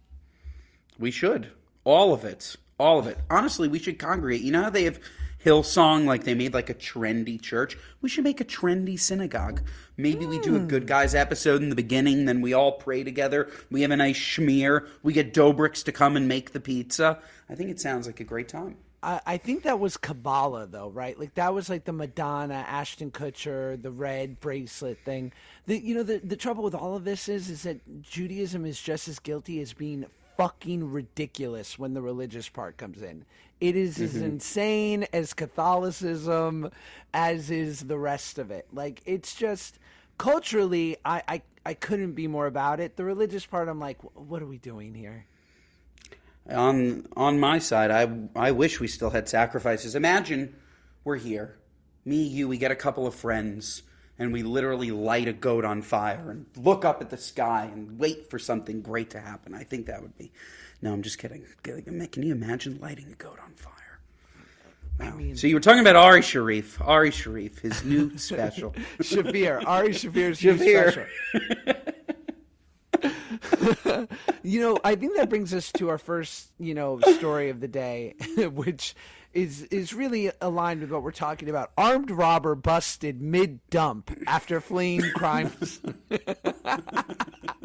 [0.98, 1.52] We should.
[1.84, 2.56] All of it.
[2.78, 3.17] All of it.
[3.30, 4.41] Honestly, we should congregate.
[4.41, 5.00] You know how they have
[5.43, 7.78] Hillsong, like they made like a trendy church?
[8.02, 9.62] We should make a trendy synagogue.
[9.95, 10.67] Maybe we do a hmm.
[10.67, 13.50] Good Guys episode in the beginning, then we all pray together.
[13.72, 14.88] We have a nice schmear.
[15.04, 17.19] We get Dobricks to come and make the pizza.
[17.50, 18.78] I think it sounds like a great time.
[19.01, 21.17] I, I think that was Kabbalah, though, right?
[21.17, 25.31] Like that was like the Madonna, Ashton Kutcher, the red bracelet thing.
[25.65, 28.81] The you know the the trouble with all of this is is that Judaism is
[28.81, 30.05] just as guilty as being
[30.38, 33.25] fucking ridiculous when the religious part comes in.
[33.59, 34.25] It is as mm-hmm.
[34.25, 36.69] insane as Catholicism,
[37.13, 38.67] as is the rest of it.
[38.73, 39.79] Like it's just
[40.17, 42.95] culturally, I I, I couldn't be more about it.
[42.95, 45.25] The religious part, I'm like, what are we doing here?
[46.49, 49.95] On on my side, I I wish we still had sacrifices.
[49.95, 50.55] Imagine
[51.03, 51.57] we're here,
[52.05, 53.83] me, you, we get a couple of friends,
[54.17, 57.99] and we literally light a goat on fire and look up at the sky and
[57.99, 59.53] wait for something great to happen.
[59.53, 60.31] I think that would be.
[60.81, 61.45] No, I'm just kidding.
[61.63, 63.75] Can you imagine lighting a goat on fire?
[64.99, 65.17] Wow.
[65.33, 68.71] so you were talking about Ari Sharif, Ari Sharif, his new special.
[68.99, 71.05] Shaffir, Ari Shaffir's new special.
[74.43, 77.67] you know, I think that brings us to our first, you know, story of the
[77.67, 78.95] day, which
[79.34, 81.72] is is really aligned with what we're talking about.
[81.78, 85.82] Armed robber busted mid dump after fleeing crimes.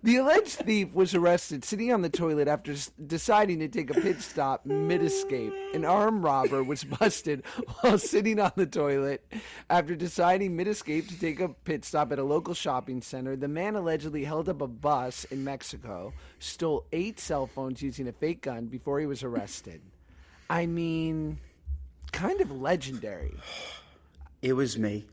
[0.00, 3.94] The alleged thief was arrested sitting on the toilet after s- deciding to take a
[4.00, 5.52] pit stop mid escape.
[5.74, 7.42] An armed robber was busted
[7.80, 9.26] while sitting on the toilet
[9.68, 13.34] after deciding mid escape to take a pit stop at a local shopping center.
[13.34, 18.12] The man allegedly held up a bus in Mexico, stole eight cell phones using a
[18.12, 19.80] fake gun before he was arrested.
[20.48, 21.38] I mean,
[22.12, 23.34] kind of legendary.
[24.42, 25.06] It was me.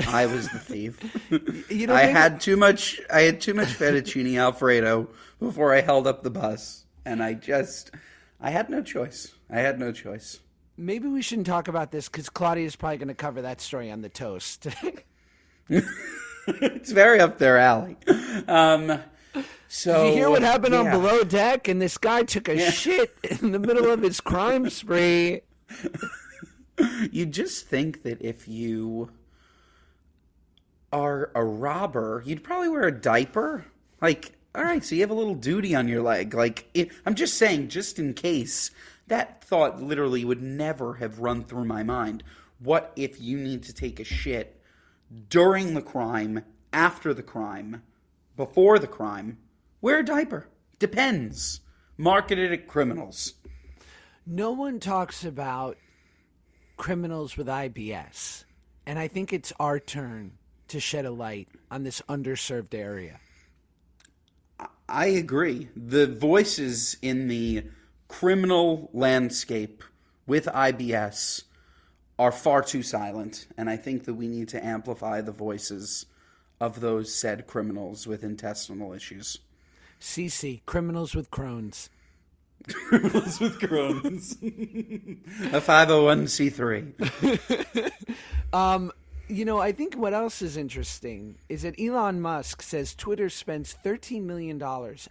[0.08, 0.98] I was the thief.
[1.70, 3.00] You know, I had too much.
[3.12, 5.08] I had too much fettuccine alfredo
[5.40, 7.90] before I held up the bus, and I just,
[8.40, 9.32] I had no choice.
[9.48, 10.40] I had no choice.
[10.76, 13.90] Maybe we shouldn't talk about this because Claudia is probably going to cover that story
[13.90, 14.66] on the toast.
[16.48, 17.96] It's very up their alley.
[18.48, 19.00] Um,
[19.68, 20.90] so Did you hear what happened on.
[20.90, 21.68] Below Deck?
[21.68, 25.42] And this guy took a shit in the middle of his crime spree.
[27.12, 29.10] You just think that if you
[30.92, 33.66] are a robber, you'd probably wear a diaper.
[34.00, 36.34] Like, all right, so you have a little duty on your leg.
[36.34, 38.70] Like, it, I'm just saying, just in case,
[39.06, 42.22] that thought literally would never have run through my mind.
[42.58, 44.60] What if you need to take a shit
[45.28, 47.82] during the crime, after the crime,
[48.36, 49.38] before the crime?
[49.80, 50.48] Wear a diaper.
[50.78, 51.60] Depends.
[51.96, 53.34] Marketed at criminals.
[54.26, 55.76] No one talks about
[56.76, 58.44] criminals with IBS.
[58.86, 60.32] And I think it's our turn
[60.72, 63.20] to shed a light on this underserved area.
[64.88, 65.68] I agree.
[65.76, 67.64] The voices in the
[68.08, 69.84] criminal landscape
[70.26, 71.44] with IBS
[72.18, 76.06] are far too silent, and I think that we need to amplify the voices
[76.60, 79.38] of those said criminals with intestinal issues.
[80.00, 81.90] CC, criminals with Crohn's.
[82.68, 84.32] Criminals with Crohn's.
[85.52, 87.92] A 501c3.
[89.32, 93.74] You know, I think what else is interesting is that Elon Musk says Twitter spends
[93.82, 94.62] $13 million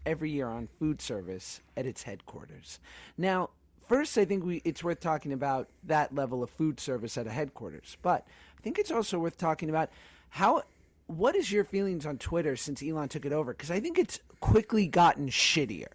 [0.06, 2.80] every year on food service at its headquarters.
[3.18, 3.50] Now,
[3.88, 7.32] first, I think we, it's worth talking about that level of food service at a
[7.32, 7.98] headquarters.
[8.04, 8.28] But
[8.60, 9.90] I think it's also worth talking about
[10.30, 10.64] how.
[11.08, 13.54] What is your feelings on Twitter since Elon took it over?
[13.54, 15.92] Because I think it's quickly gotten shittier.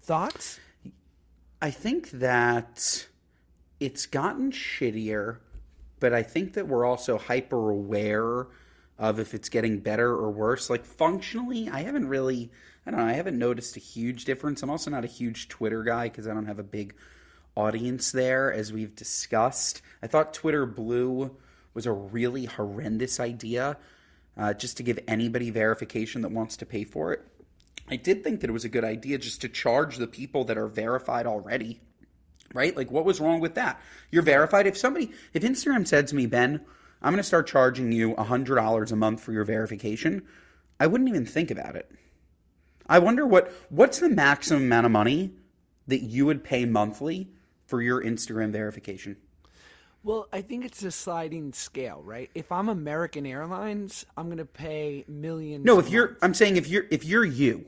[0.00, 0.58] Thoughts?
[1.60, 3.08] I think that
[3.78, 5.38] it's gotten shittier,
[6.00, 8.46] but I think that we're also hyper aware
[8.98, 10.68] of if it's getting better or worse.
[10.68, 12.50] Like functionally, I haven't really,
[12.86, 14.62] I don't know, I haven't noticed a huge difference.
[14.62, 16.94] I'm also not a huge Twitter guy because I don't have a big
[17.56, 19.82] audience there, as we've discussed.
[20.02, 21.36] I thought Twitter Blue
[21.74, 23.76] was a really horrendous idea
[24.36, 27.24] uh, just to give anybody verification that wants to pay for it.
[27.90, 30.58] I did think that it was a good idea just to charge the people that
[30.58, 31.80] are verified already,
[32.54, 32.76] right?
[32.76, 33.80] Like, what was wrong with that?
[34.10, 34.66] You're verified.
[34.66, 36.64] If somebody, if Instagram said to me, Ben,
[37.02, 40.22] I'm going to start charging you $100 a month for your verification,
[40.80, 41.90] I wouldn't even think about it.
[42.88, 45.32] I wonder what what's the maximum amount of money
[45.86, 47.28] that you would pay monthly
[47.66, 49.16] for your Instagram verification?
[50.04, 52.30] Well, I think it's a sliding scale, right?
[52.34, 55.64] If I'm American Airlines, I'm going to pay millions.
[55.64, 56.16] No, if you're.
[56.22, 57.66] I'm saying if you're if you're you,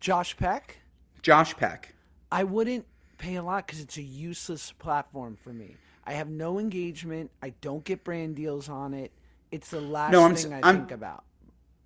[0.00, 0.78] Josh Peck,
[1.22, 1.94] Josh Peck.
[2.32, 2.86] I wouldn't
[3.18, 5.76] pay a lot because it's a useless platform for me.
[6.06, 7.30] I have no engagement.
[7.42, 9.12] I don't get brand deals on it.
[9.50, 11.24] It's the last No, I'm thing I I'm- think about.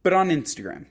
[0.03, 0.87] But on Instagram.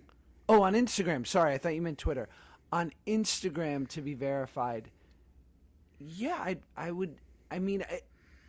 [0.49, 1.25] Oh, on Instagram.
[1.27, 2.27] Sorry, I thought you meant Twitter.
[2.73, 4.89] On Instagram to be verified.
[5.99, 7.15] Yeah, I I would.
[7.49, 7.99] I mean, I,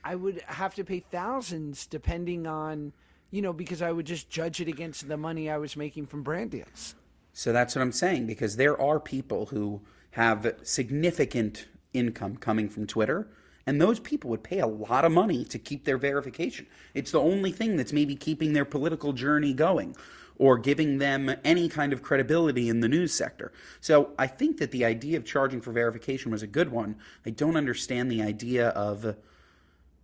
[0.05, 2.92] I would have to pay thousands depending on
[3.31, 6.22] you know because I would just judge it against the money I was making from
[6.22, 6.94] brand deals.
[7.33, 9.81] So that's what I'm saying because there are people who
[10.12, 13.28] have significant income coming from Twitter,
[13.66, 16.66] and those people would pay a lot of money to keep their verification.
[16.94, 19.96] It's the only thing that's maybe keeping their political journey going
[20.38, 23.52] or giving them any kind of credibility in the news sector.
[23.81, 26.96] So I think that the idea of charging for verification was a good one.
[27.24, 29.16] I don't understand the idea of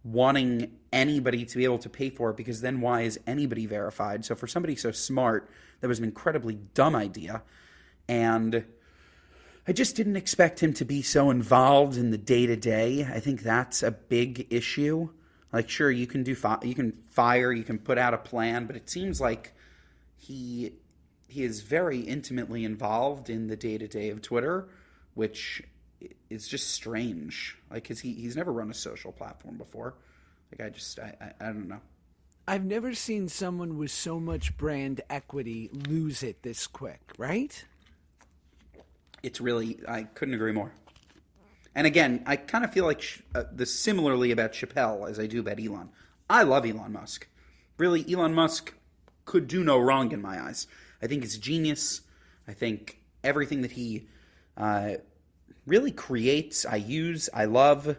[0.04, 4.24] wanting anybody to be able to pay for it because then why is anybody verified?
[4.24, 7.42] So for somebody so smart, that was an incredibly dumb idea.
[8.06, 8.64] And
[9.68, 13.04] I just didn't expect him to be so involved in the day to day.
[13.04, 15.10] I think that's a big issue.
[15.52, 18.64] Like, sure, you can do fi- you can fire, you can put out a plan,
[18.64, 19.52] but it seems like
[20.16, 20.72] he
[21.28, 24.68] he is very intimately involved in the day to day of Twitter,
[25.12, 25.62] which
[26.30, 27.58] is just strange.
[27.70, 29.96] Like, cause he he's never run a social platform before.
[30.50, 31.80] Like, I just I I, I don't know.
[32.46, 37.66] I've never seen someone with so much brand equity lose it this quick, right?
[39.22, 40.72] It's really I couldn't agree more.
[41.74, 45.26] And again, I kind of feel like sh- uh, the similarly about Chappelle as I
[45.26, 45.90] do about Elon.
[46.28, 47.28] I love Elon Musk.
[47.76, 48.74] Really, Elon Musk
[49.24, 50.66] could do no wrong in my eyes.
[51.02, 52.00] I think he's genius.
[52.48, 54.08] I think everything that he
[54.56, 54.94] uh,
[55.66, 57.96] really creates, I use, I love.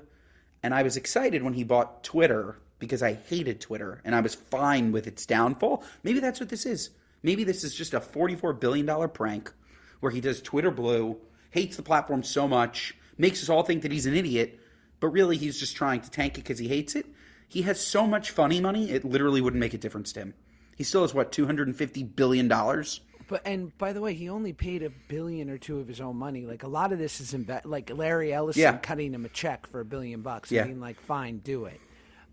[0.62, 4.36] And I was excited when he bought Twitter because I hated Twitter and I was
[4.36, 5.84] fine with its downfall.
[6.04, 6.90] Maybe that's what this is.
[7.24, 9.54] Maybe this is just a $44 billion prank
[10.00, 11.18] where he does Twitter blue,
[11.52, 14.60] hates the platform so much, makes us all think that he's an idiot,
[15.00, 17.06] but really he's just trying to tank it because he hates it.
[17.48, 20.34] He has so much funny money, it literally wouldn't make a difference to him.
[20.78, 22.48] He still has, what, $250 billion?
[22.48, 26.16] But and by the way, he only paid a billion or two of his own
[26.16, 26.46] money.
[26.48, 28.78] Like a lot of this is inve- like Larry Ellison Yeah.
[28.78, 30.52] cutting him a check for a billion bucks.
[30.52, 30.64] Yeah.
[30.64, 31.80] I mean, like, fine, do it.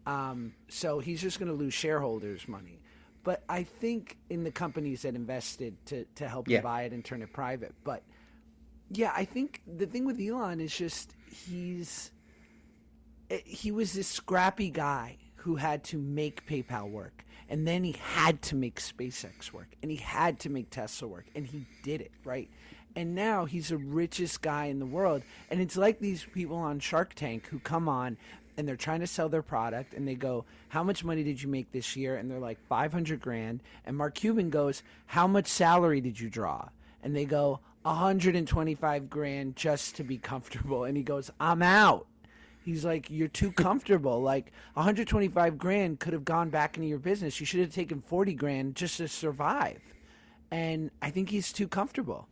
[0.06, 2.78] Um, so he's just going to lose shareholders' money.
[3.26, 6.60] But I think in the companies that invested to to help Yeah.
[6.60, 7.74] buy it and turn it private.
[7.82, 8.04] But
[8.90, 12.12] yeah, I think the thing with Elon is just he's
[13.30, 17.24] eh, he was this scrappy guy who had to make PayPal work.
[17.48, 19.68] And then he had to make SpaceX work.
[19.82, 21.26] And he had to make Tesla work.
[21.34, 22.48] And he did it, right?
[22.96, 25.22] And now he's the richest guy in the world.
[25.50, 28.16] And it's like these people on Shark Tank who come on
[28.56, 31.48] and they're trying to sell their product and they go, How much money did you
[31.48, 32.16] make this year?
[32.16, 33.62] And they're like, 500 grand.
[33.84, 36.68] And Mark Cuban goes, How much salary did you draw?
[37.02, 40.84] And they go, 125 grand just to be comfortable.
[40.84, 42.06] And he goes, I'm out.
[42.64, 44.20] He's like, you're too comfortable.
[44.20, 47.38] like 125 grand could have gone back into your business.
[47.38, 49.80] You should have taken 40 grand just to survive.
[50.50, 52.28] And I think he's too comfortable.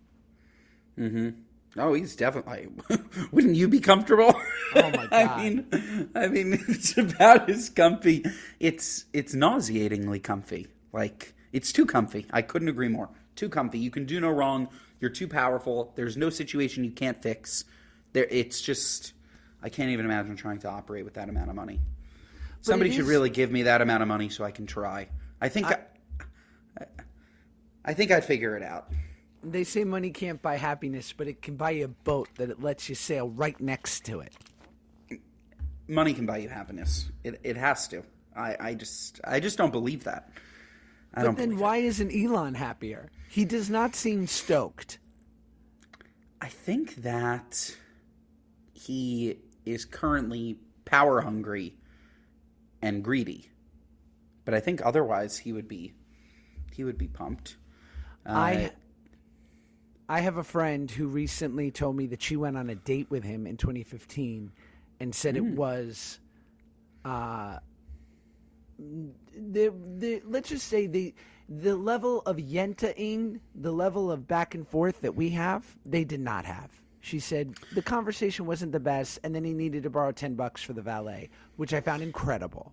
[0.98, 1.40] Mm-hmm.
[1.76, 2.68] Oh, he's definitely.
[3.32, 4.34] Wouldn't you be comfortable?
[4.76, 5.12] Oh my god!
[5.12, 8.24] I mean, I mean, it's about as comfy.
[8.60, 10.68] It's it's nauseatingly comfy.
[10.92, 12.26] Like it's too comfy.
[12.32, 13.10] I couldn't agree more.
[13.34, 13.78] Too comfy.
[13.78, 14.68] You can do no wrong.
[15.00, 15.92] You're too powerful.
[15.96, 17.64] There's no situation you can't fix.
[18.12, 19.12] There, it's just.
[19.62, 21.80] I can't even imagine trying to operate with that amount of money.
[22.60, 25.08] Somebody it should really give me that amount of money so I can try.
[25.40, 25.66] I think.
[25.66, 25.78] I,
[27.84, 28.90] I think I'd figure it out.
[29.44, 32.62] They say money can't buy happiness, but it can buy you a boat that it
[32.62, 34.32] lets you sail right next to it.
[35.88, 37.10] money can buy you happiness.
[37.22, 38.02] It it has to.
[38.36, 40.30] I, I just I just don't believe that.
[41.14, 43.10] I But don't then why isn't Elon happier?
[43.28, 44.98] He does not seem stoked.
[46.40, 47.74] I think that
[48.72, 51.74] he is currently power hungry
[52.82, 53.50] and greedy.
[54.44, 55.94] But I think otherwise he would be
[56.72, 57.56] he would be pumped.
[58.26, 58.70] Uh, I
[60.08, 63.24] I have a friend who recently told me that she went on a date with
[63.24, 64.52] him in 2015
[65.00, 66.20] and said it was
[67.04, 67.58] uh
[68.78, 71.14] the the let's just say the
[71.48, 76.20] the level of yentaing, the level of back and forth that we have, they did
[76.20, 76.70] not have.
[77.00, 80.62] She said the conversation wasn't the best, and then he needed to borrow ten bucks
[80.62, 82.72] for the valet, which I found incredible.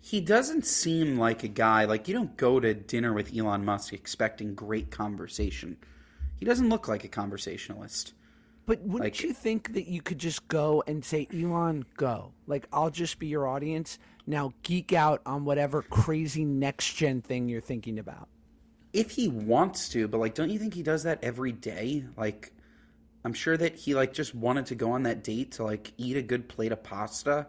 [0.00, 3.92] he doesn't seem like a guy like you don't go to dinner with Elon Musk
[3.92, 5.76] expecting great conversation.
[6.36, 8.12] He doesn't look like a conversationalist.
[8.66, 12.32] But wouldn't Like- you think that you could just go and say, Elon, go?
[12.46, 13.98] Like, I'll just be your audience.
[14.26, 18.28] Now geek out on whatever crazy next gen thing you're thinking about.
[18.94, 22.04] if he wants to, but like, don't you think he does that every day?
[22.16, 22.52] Like,
[23.24, 26.16] I'm sure that he like just wanted to go on that date to like eat
[26.16, 27.48] a good plate of pasta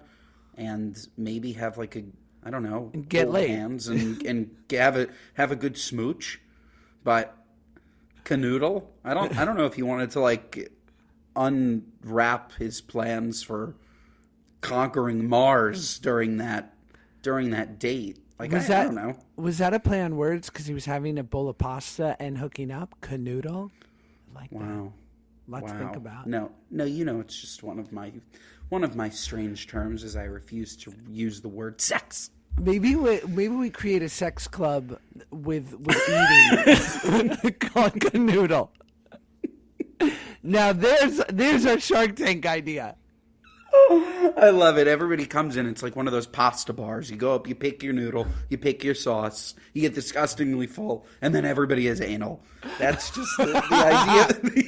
[0.57, 2.03] and maybe have like a
[2.43, 3.51] I don't know And get laid.
[3.51, 6.41] hands and and have a have a good smooch,
[7.03, 7.38] but
[8.26, 8.86] canoodle.
[9.03, 10.71] I don't I don't know if he wanted to like
[11.36, 13.76] unwrap his plans for
[14.61, 16.76] conquering Mars during that
[17.21, 18.19] during that date.
[18.38, 19.17] Like Was I, that I don't know.
[19.38, 22.38] Was that a play on words because he was having a bowl of pasta and
[22.38, 22.95] hooking up?
[23.01, 23.71] Canoodle?
[24.36, 24.59] I Like that.
[24.59, 24.93] Wow.
[25.47, 26.28] Lot to think about.
[26.28, 28.11] No, no, you know it's just one of my
[28.69, 32.32] one of my strange terms is I refuse to use the word sex.
[32.58, 34.97] Maybe we maybe we create a sex club
[35.32, 38.70] with with eating called Canoodle.
[40.41, 42.95] Now there's there's our Shark Tank idea.
[44.38, 44.88] I love it.
[44.88, 45.68] Everybody comes in.
[45.68, 47.12] It's like one of those pasta bars.
[47.12, 51.06] You go up, you pick your noodle, you pick your sauce, you get disgustingly full,
[51.22, 52.41] and then everybody is anal.
[52.80, 54.64] That's just the, the idea.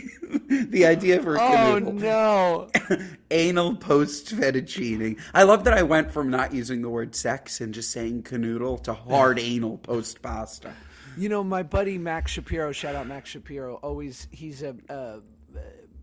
[0.69, 2.69] The, idea for a Oh no!
[3.31, 5.19] Anal post fettuccine.
[5.33, 8.83] I love that I went from not using the word sex and just saying canoodle
[8.83, 10.73] to hard anal post pasta.
[11.17, 15.19] You know, my buddy Max Shapiro, shout out Max Shapiro, always, he's a, a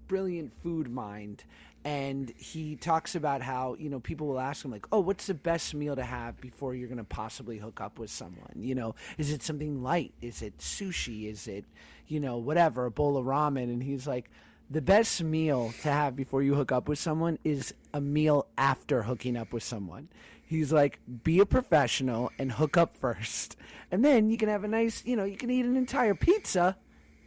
[0.09, 1.44] brilliant food mind.
[1.85, 5.35] And he talks about how, you know, people will ask him, like, oh, what's the
[5.35, 8.53] best meal to have before you're going to possibly hook up with someone?
[8.57, 10.14] You know, is it something light?
[10.22, 11.28] Is it sushi?
[11.30, 11.66] Is it,
[12.09, 13.64] you know, whatever, a bowl of ramen?
[13.64, 14.30] And he's like,
[14.70, 19.03] the best meal to have before you hook up with someone is a meal after
[19.03, 20.09] hooking up with someone.
[20.47, 23.57] He's like, be a professional and hook up first.
[23.91, 26.76] And then you can have a nice, you know, you can eat an entire pizza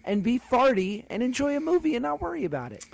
[0.03, 2.85] and be farty and enjoy a movie and not worry about it.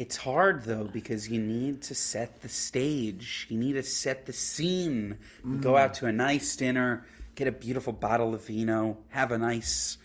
[0.00, 3.46] It's hard though because you need to set the stage.
[3.50, 5.18] You need to set the scene.
[5.44, 5.78] You Go mm.
[5.78, 9.98] out to a nice dinner, get a beautiful bottle of vino, have a nice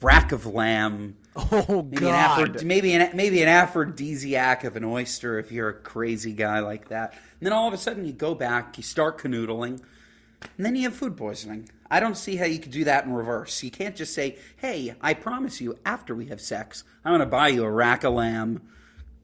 [0.00, 1.18] rack of lamb.
[1.36, 5.74] Oh, Maybe an, aphro- maybe an maybe an aphrodisiac of an oyster if you're a
[5.74, 7.12] crazy guy like that.
[7.12, 9.82] And then all of a sudden you go back, you start canoodling,
[10.56, 11.68] and then you have food poisoning.
[11.90, 13.62] I don't see how you could do that in reverse.
[13.62, 17.26] You can't just say, "Hey, I promise you, after we have sex, I'm going to
[17.26, 18.62] buy you a rack of lamb,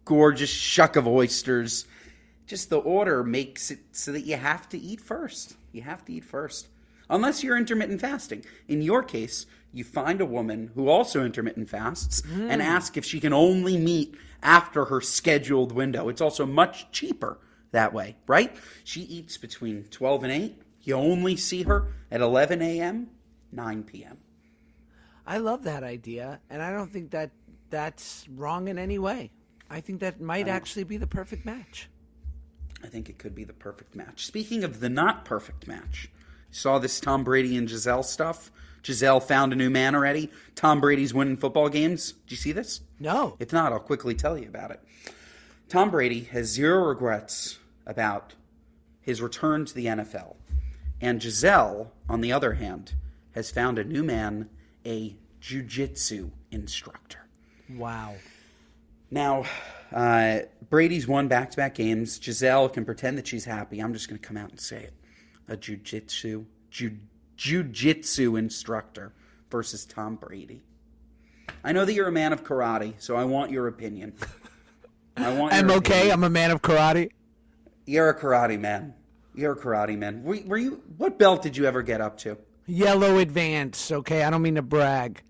[0.08, 1.84] gorgeous shuck of oysters."
[2.46, 5.56] Just the order makes it so that you have to eat first.
[5.70, 6.68] You have to eat first.
[7.10, 8.44] Unless you're intermittent fasting.
[8.66, 12.50] In your case, you find a woman who also intermittent fasts hmm.
[12.50, 16.08] and ask if she can only meet after her scheduled window.
[16.08, 17.38] It's also much cheaper
[17.72, 18.56] that way, right?
[18.82, 20.62] She eats between 12 and 8.
[20.82, 23.10] You only see her at 11 a.m.,
[23.52, 24.18] 9 p.m.
[25.26, 27.30] I love that idea, and I don't think that
[27.68, 29.30] that's wrong in any way.
[29.70, 31.88] I think that might actually be the perfect match.
[32.82, 34.24] I think it could be the perfect match.
[34.24, 36.08] Speaking of the not perfect match,
[36.50, 38.50] saw this Tom Brady and Gisele stuff.
[38.82, 40.30] Gisele found a new man already.
[40.54, 42.12] Tom Brady's winning football games.
[42.12, 42.80] Do you see this?
[43.00, 43.36] No.
[43.38, 44.80] If not, I'll quickly tell you about it.
[45.68, 48.34] Tom Brady has zero regrets about
[49.02, 50.36] his return to the NFL.
[51.00, 52.94] And Gisele, on the other hand,
[53.34, 54.48] has found a new man,
[54.86, 57.26] a jiu-jitsu instructor.
[57.68, 58.14] Wow.
[59.10, 59.44] Now,
[59.92, 62.18] uh, Brady's won back to back games.
[62.18, 63.80] Gisele can pretend that she's happy.
[63.80, 64.94] I'm just going to come out and say it.
[65.48, 66.98] A jujitsu, ju-
[67.38, 69.12] jujitsu instructor
[69.50, 70.62] versus Tom Brady.
[71.64, 74.14] I know that you're a man of karate, so I want your opinion.
[75.16, 75.54] I want.
[75.54, 75.98] I'm okay.
[75.98, 76.12] opinion.
[76.12, 77.10] I'm a man of karate.
[77.86, 78.94] You're a karate man.
[79.34, 80.22] You're a karate man.
[80.22, 80.82] Were, were you?
[80.98, 82.36] What belt did you ever get up to?
[82.66, 83.90] Yellow advance.
[83.90, 85.22] Okay, I don't mean to brag.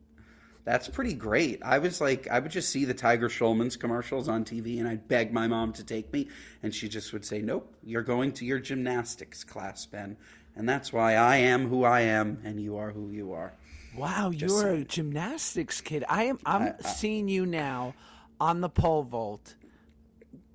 [0.68, 1.62] That's pretty great.
[1.62, 5.08] I was like, I would just see the Tiger Schulmann's commercials on TV, and I'd
[5.08, 6.28] beg my mom to take me,
[6.62, 10.18] and she just would say, "Nope, you're going to your gymnastics class, Ben."
[10.54, 13.54] And that's why I am who I am, and you are who you are.
[13.96, 16.04] Wow, you're a gymnastics kid.
[16.06, 16.38] I am.
[16.44, 17.94] I'm seeing you now
[18.38, 19.54] on the pole vault,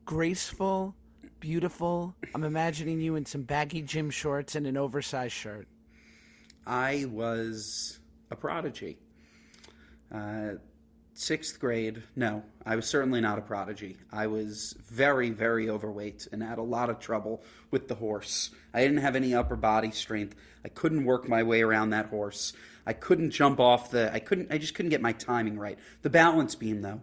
[0.05, 0.93] graceful
[1.39, 2.15] beautiful.
[2.35, 5.67] I'm imagining you in some baggy gym shorts and an oversized shirt.
[6.67, 7.99] I was
[8.29, 8.99] a prodigy.
[10.13, 10.57] Uh,
[11.15, 13.97] sixth grade, no, I was certainly not a prodigy.
[14.11, 18.51] I was very, very overweight and had a lot of trouble with the horse.
[18.73, 20.35] I didn't have any upper body strength.
[20.63, 22.53] I couldn't work my way around that horse.
[22.85, 24.13] I couldn't jump off the.
[24.13, 24.51] I couldn't.
[24.51, 25.79] I just couldn't get my timing right.
[26.01, 27.01] The balance beam, though,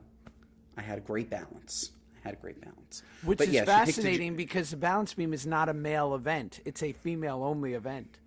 [0.77, 1.91] I had a great balance.
[2.23, 3.03] I had a great balance.
[3.25, 6.15] Which But is yeah, picked a fascinating because the balance beam is not a male
[6.15, 8.19] event; it's a female only event.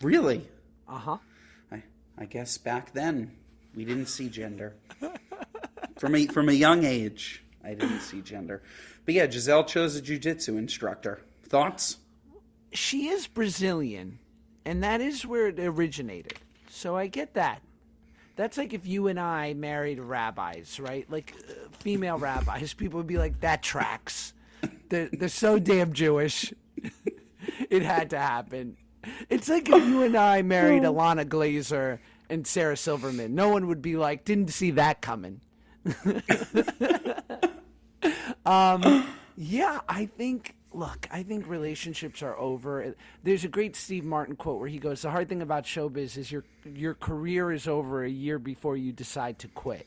[0.00, 0.48] Really?
[0.88, 1.18] Uh huh.
[1.72, 1.82] I,
[2.16, 3.32] I guess back then
[3.76, 4.74] we didn't see gender.
[5.98, 8.62] from a from a young age, I didn't see gender.
[9.04, 11.20] But yeah, Gisele chose a jujitsu instructor.
[11.44, 11.98] Thoughts?
[12.72, 14.18] She is Brazilian,
[14.64, 16.40] and that is where it originated.
[16.68, 17.62] So I get that.
[18.34, 21.08] That's like if you and I married rabbis, right?
[21.10, 22.74] Like uh, female rabbis.
[22.74, 24.32] People would be like, "That tracks."
[24.88, 26.52] They're they're so damn Jewish.
[27.70, 28.76] it had to happen.
[29.28, 33.34] It's like if you and I married Ilana Glazer and Sarah Silverman.
[33.34, 35.40] No one would be like, "Didn't see that coming."
[38.46, 39.06] um,
[39.36, 40.54] yeah, I think.
[40.72, 42.94] Look, I think relationships are over.
[43.22, 46.30] There's a great Steve Martin quote where he goes, "The hard thing about showbiz is
[46.30, 49.86] your your career is over a year before you decide to quit."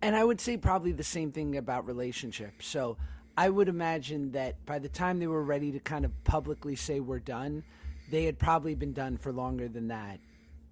[0.00, 2.66] And I would say probably the same thing about relationships.
[2.66, 2.96] So
[3.36, 7.00] I would imagine that by the time they were ready to kind of publicly say
[7.00, 7.62] we're done,
[8.10, 10.18] they had probably been done for longer than that.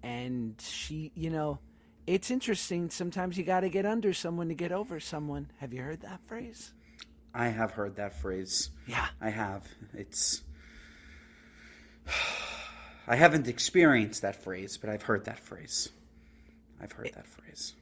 [0.03, 1.59] And she, you know,
[2.07, 2.89] it's interesting.
[2.89, 5.51] Sometimes you got to get under someone to get over someone.
[5.57, 6.73] Have you heard that phrase?
[7.33, 8.69] I have heard that phrase.
[8.87, 9.07] Yeah.
[9.19, 9.67] I have.
[9.93, 10.41] It's.
[13.07, 15.89] I haven't experienced that phrase, but I've heard that phrase.
[16.81, 17.73] I've heard that phrase.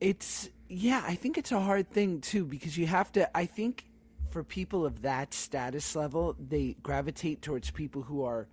[0.00, 3.86] It's yeah, I think it's a hard thing too because you have to I think
[4.30, 8.48] for people of that status level, they gravitate towards people who are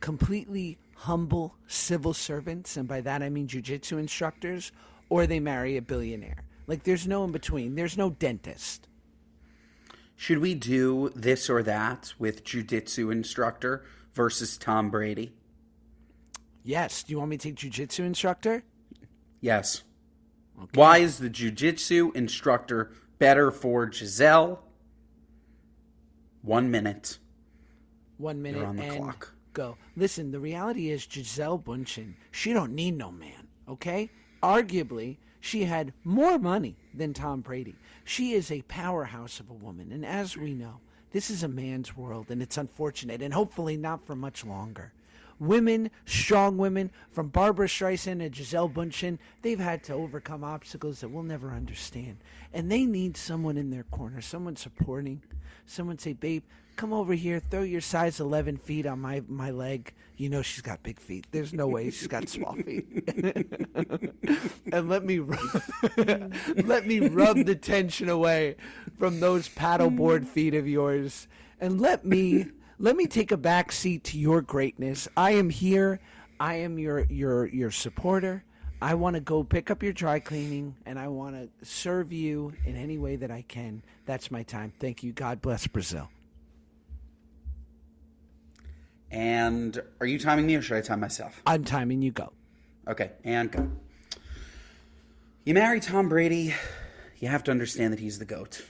[0.00, 4.72] completely humble civil servants and by that I mean jujitsu instructors
[5.08, 6.44] or they marry a billionaire.
[6.66, 7.76] Like there's no in between.
[7.76, 8.88] There's no dentist.
[10.16, 15.32] Should we do this or that with jujitsu instructor versus Tom Brady?
[16.64, 18.64] Yes, do you want me to take jujitsu instructor?
[19.40, 19.84] Yes.
[20.74, 22.90] Why is the jujitsu instructor
[23.20, 24.60] better for Gisele?
[26.42, 27.18] One minute.
[28.16, 29.34] One minute You're on the and clock.
[29.58, 29.76] Go.
[29.96, 34.08] Listen, the reality is Gisele Bundchen, she don't need no man, okay?
[34.40, 37.74] Arguably, she had more money than Tom Brady.
[38.04, 40.78] She is a powerhouse of a woman, and as we know,
[41.10, 44.92] this is a man's world, and it's unfortunate, and hopefully not for much longer.
[45.40, 51.08] Women, strong women, from Barbara Streisand and Gisele Bundchen, they've had to overcome obstacles that
[51.08, 52.18] we'll never understand.
[52.54, 55.20] And they need someone in their corner, someone supporting,
[55.66, 56.44] someone say, babe,
[56.78, 59.92] come over here, throw your size 11 feet on my, my leg.
[60.16, 61.26] You know she's got big feet.
[61.32, 62.86] There's no way she's got small feet.
[64.72, 65.62] and let me rub,
[66.64, 68.56] let me rub the tension away
[68.96, 70.28] from those paddleboard mm.
[70.28, 71.26] feet of yours.
[71.60, 72.46] And let me
[72.78, 75.08] let me take a back seat to your greatness.
[75.16, 76.00] I am here.
[76.40, 78.44] I am your your your supporter.
[78.80, 82.52] I want to go pick up your dry cleaning and I want to serve you
[82.64, 83.82] in any way that I can.
[84.06, 84.72] That's my time.
[84.78, 85.12] Thank you.
[85.12, 86.08] God bless Brazil.
[89.10, 91.42] And are you timing me or should I time myself?
[91.46, 92.32] I'm timing you go.
[92.86, 93.70] Okay, and go.
[95.44, 96.54] You marry Tom Brady,
[97.18, 98.64] you have to understand that he's the GOAT.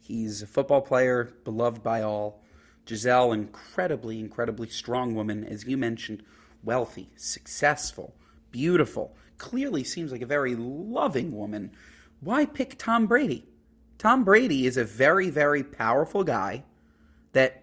[0.00, 2.42] He's a football player, beloved by all.
[2.86, 6.22] Gisele, incredibly, incredibly strong woman, as you mentioned,
[6.62, 8.14] wealthy, successful,
[8.50, 11.72] beautiful, clearly seems like a very loving woman.
[12.20, 13.46] Why pick Tom Brady?
[13.98, 16.64] Tom Brady is a very, very powerful guy
[17.32, 17.62] that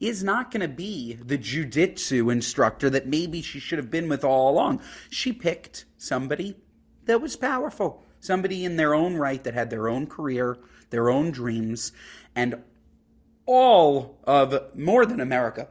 [0.00, 4.24] is not going to be the jujitsu instructor that maybe she should have been with
[4.24, 4.80] all along.
[5.10, 6.56] She picked somebody
[7.06, 10.58] that was powerful, somebody in their own right that had their own career,
[10.90, 11.92] their own dreams,
[12.34, 12.62] and
[13.46, 15.68] all of more than America,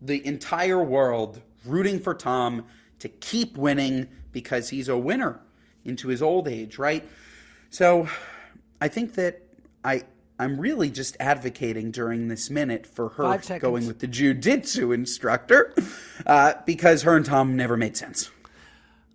[0.00, 2.66] the entire world rooting for Tom
[2.98, 5.40] to keep winning because he's a winner
[5.84, 7.08] into his old age, right?
[7.70, 8.08] So
[8.80, 9.40] I think that
[9.84, 10.02] I
[10.38, 15.74] I'm really just advocating during this minute for her going with the jujitsu instructor
[16.26, 18.30] uh, because her and Tom never made sense.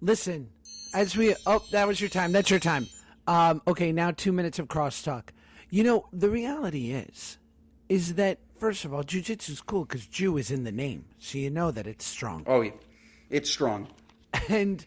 [0.02, 0.50] Listen,
[0.94, 2.32] as we oh, that was your time.
[2.32, 2.88] That's your time.
[3.28, 5.30] Um, okay, now two minutes of crosstalk.
[5.70, 7.38] You know, the reality is,
[7.90, 11.38] is that first of all, jujitsu is cool because Jew is in the name, so
[11.38, 12.44] you know that it's strong.
[12.48, 12.72] Oh, yeah.
[13.30, 13.88] it's strong.
[14.50, 14.86] And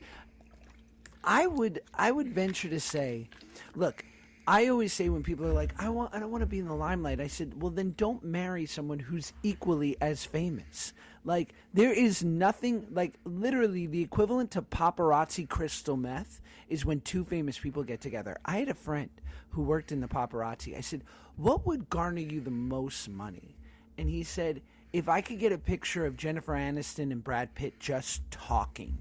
[1.25, 3.29] I would I would venture to say,
[3.75, 4.05] look,
[4.51, 6.67] I always say when people are like, I want, I don't want to be in
[6.67, 7.21] the limelight.
[7.21, 10.93] I said, well, then don't marry someone who's equally as famous.
[11.25, 17.25] Like there is nothing like literally the equivalent to paparazzi crystal meth is when two
[17.25, 18.39] famous people get together.
[18.45, 19.11] I had a friend
[19.51, 20.77] who worked in the paparazzi.
[20.77, 21.05] I said,
[21.37, 23.57] what would garner you the most money?
[23.99, 27.79] And he said, if I could get a picture of Jennifer Aniston and Brad Pitt
[27.79, 28.99] just talking,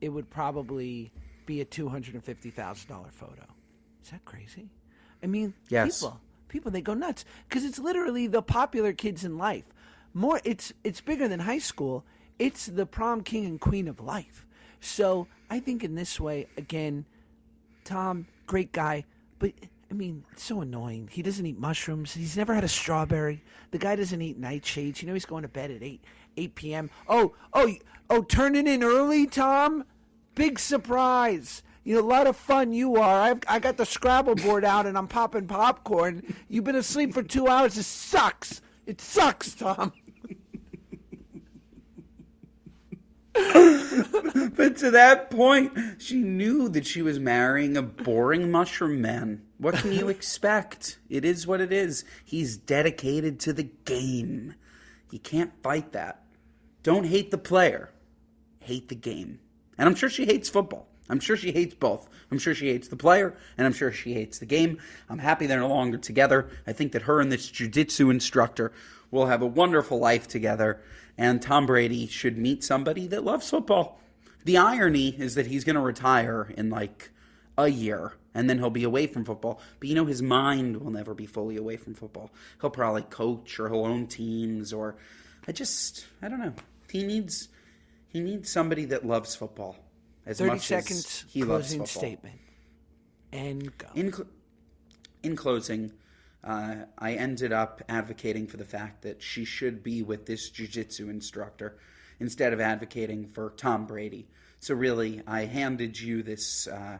[0.00, 1.12] it would probably
[1.44, 3.44] be a two hundred and fifty thousand dollar photo.
[4.10, 4.68] Is that crazy?
[5.22, 6.00] I mean, Yes.
[6.00, 9.66] people, people, they go nuts because it's literally the popular kids in life.
[10.14, 12.04] More, it's it's bigger than high school.
[12.40, 14.44] It's the prom king and queen of life.
[14.80, 17.04] So I think in this way, again,
[17.84, 19.04] Tom, great guy,
[19.38, 19.52] but
[19.88, 21.08] I mean, it's so annoying.
[21.12, 22.12] He doesn't eat mushrooms.
[22.14, 23.44] He's never had a strawberry.
[23.70, 25.02] The guy doesn't eat nightshades.
[25.02, 26.02] You know, he's going to bed at eight
[26.36, 26.90] eight p.m.
[27.08, 27.72] Oh, oh,
[28.08, 29.84] oh, turning in early, Tom.
[30.34, 31.62] Big surprise.
[31.84, 33.20] You know, a lot of fun you are.
[33.22, 36.34] I've I got the Scrabble board out and I'm popping popcorn.
[36.48, 37.78] You've been asleep for two hours.
[37.78, 38.60] It sucks.
[38.86, 39.92] It sucks, Tom.
[44.60, 49.42] But to that point, she knew that she was marrying a boring mushroom man.
[49.56, 50.98] What can you expect?
[51.08, 52.04] It is what it is.
[52.24, 54.54] He's dedicated to the game.
[55.10, 56.24] You can't fight that.
[56.82, 57.90] Don't hate the player,
[58.58, 59.40] hate the game.
[59.78, 60.89] And I'm sure she hates football.
[61.10, 62.08] I'm sure she hates both.
[62.30, 64.78] I'm sure she hates the player, and I'm sure she hates the game.
[65.08, 66.48] I'm happy they're no longer together.
[66.66, 68.72] I think that her and this jujitsu instructor
[69.10, 70.80] will have a wonderful life together,
[71.18, 74.00] and Tom Brady should meet somebody that loves football.
[74.44, 77.10] The irony is that he's going to retire in like
[77.58, 79.60] a year and then he'll be away from football.
[79.78, 82.30] But you know, his mind will never be fully away from football.
[82.60, 84.96] He'll probably coach or he'll own teams or
[85.46, 86.54] I just, I don't know.
[86.90, 87.48] He needs,
[88.08, 89.76] he needs somebody that loves football
[90.30, 91.24] as Thirty much seconds.
[91.26, 92.02] as he loves closing football.
[92.02, 92.40] statement.
[93.32, 93.86] And go.
[93.94, 94.28] In, cl-
[95.22, 95.92] in closing,
[96.44, 101.08] uh, I ended up advocating for the fact that she should be with this jiu-jitsu
[101.10, 101.76] instructor
[102.20, 104.28] instead of advocating for Tom Brady.
[104.60, 106.66] So really, I handed you this.
[106.68, 106.98] Uh,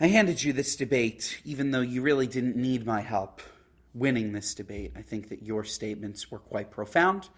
[0.00, 3.40] I handed you this debate, even though you really didn't need my help
[3.94, 4.92] winning this debate.
[4.96, 7.28] I think that your statements were quite profound,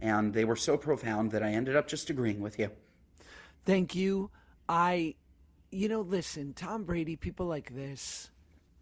[0.00, 2.70] and they were so profound that I ended up just agreeing with you.
[3.64, 4.30] Thank you.
[4.68, 5.14] I,
[5.70, 8.30] you know, listen, Tom Brady, people like this,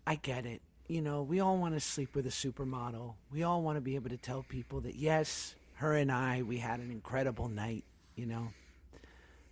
[0.07, 0.63] I get it.
[0.89, 3.15] You know, we all want to sleep with a supermodel.
[3.31, 6.59] We all want to be able to tell people that, yes, her and I, we
[6.59, 7.85] had an incredible night,
[8.17, 8.49] you know.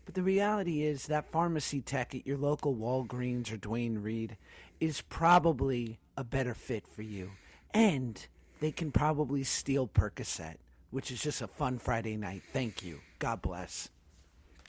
[0.04, 4.36] But the reality is that pharmacy tech at your local Walgreens or Duane Reade
[4.80, 7.30] is probably a better fit for you.
[7.72, 8.26] And
[8.58, 10.56] they can probably steal Percocet,
[10.90, 12.42] which is just a fun Friday night.
[12.52, 12.98] Thank you.
[13.20, 13.88] God bless.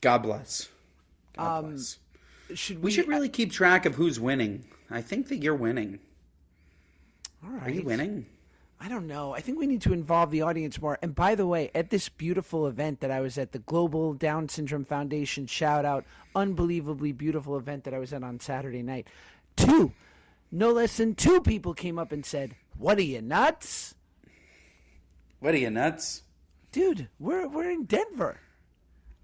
[0.01, 0.67] God bless.
[1.37, 1.97] God um, bless.
[2.53, 4.65] Should we, We should really keep track of who's winning.
[4.89, 5.99] I think that you're winning.
[7.43, 7.67] All right.
[7.67, 8.25] Are you winning?
[8.83, 9.33] I don't know.
[9.33, 10.97] I think we need to involve the audience more.
[11.03, 14.49] And by the way, at this beautiful event that I was at, the Global Down
[14.49, 16.03] Syndrome Foundation shout out,
[16.35, 19.07] unbelievably beautiful event that I was at on Saturday night,
[19.55, 19.93] two,
[20.51, 23.93] no less than two people came up and said, What are you, nuts?
[25.39, 26.23] What are you nuts?
[26.71, 28.39] Dude, we're, we're in Denver.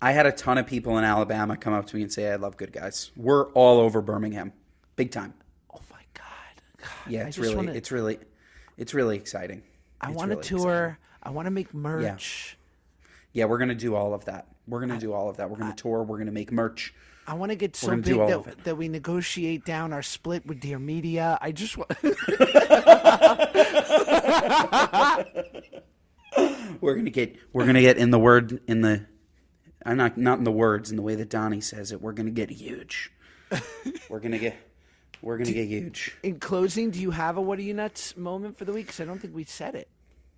[0.01, 2.35] I had a ton of people in Alabama come up to me and say, I
[2.35, 3.11] love good guys.
[3.15, 4.53] We're all over Birmingham.
[4.95, 5.33] Big time.
[5.73, 6.23] Oh my God.
[6.77, 8.19] God Yeah, it's really wanna, it's really
[8.77, 9.63] it's really exciting.
[9.99, 10.59] I want to really tour.
[10.59, 10.97] exciting.
[11.23, 12.57] I want to make merch.
[13.33, 14.47] Yeah, we're gonna do all of that.
[14.67, 15.49] We're gonna do all of that.
[15.49, 16.93] We're gonna tour, we're gonna make merch.
[17.29, 20.79] I want to get so big that, that we negotiate down our split with Dear
[20.79, 21.37] Media.
[21.41, 21.91] I just want.
[26.81, 29.05] We're gonna get we're gonna get in the word in the
[29.87, 32.01] I'm not not in the words in the way that Donnie says it.
[32.01, 33.11] We're gonna get huge.
[34.09, 34.57] we're gonna get
[35.21, 36.15] we're gonna get huge.
[36.23, 38.87] In closing, do you have a "What are you nuts" moment for the week?
[38.87, 39.87] Because I don't think we said it.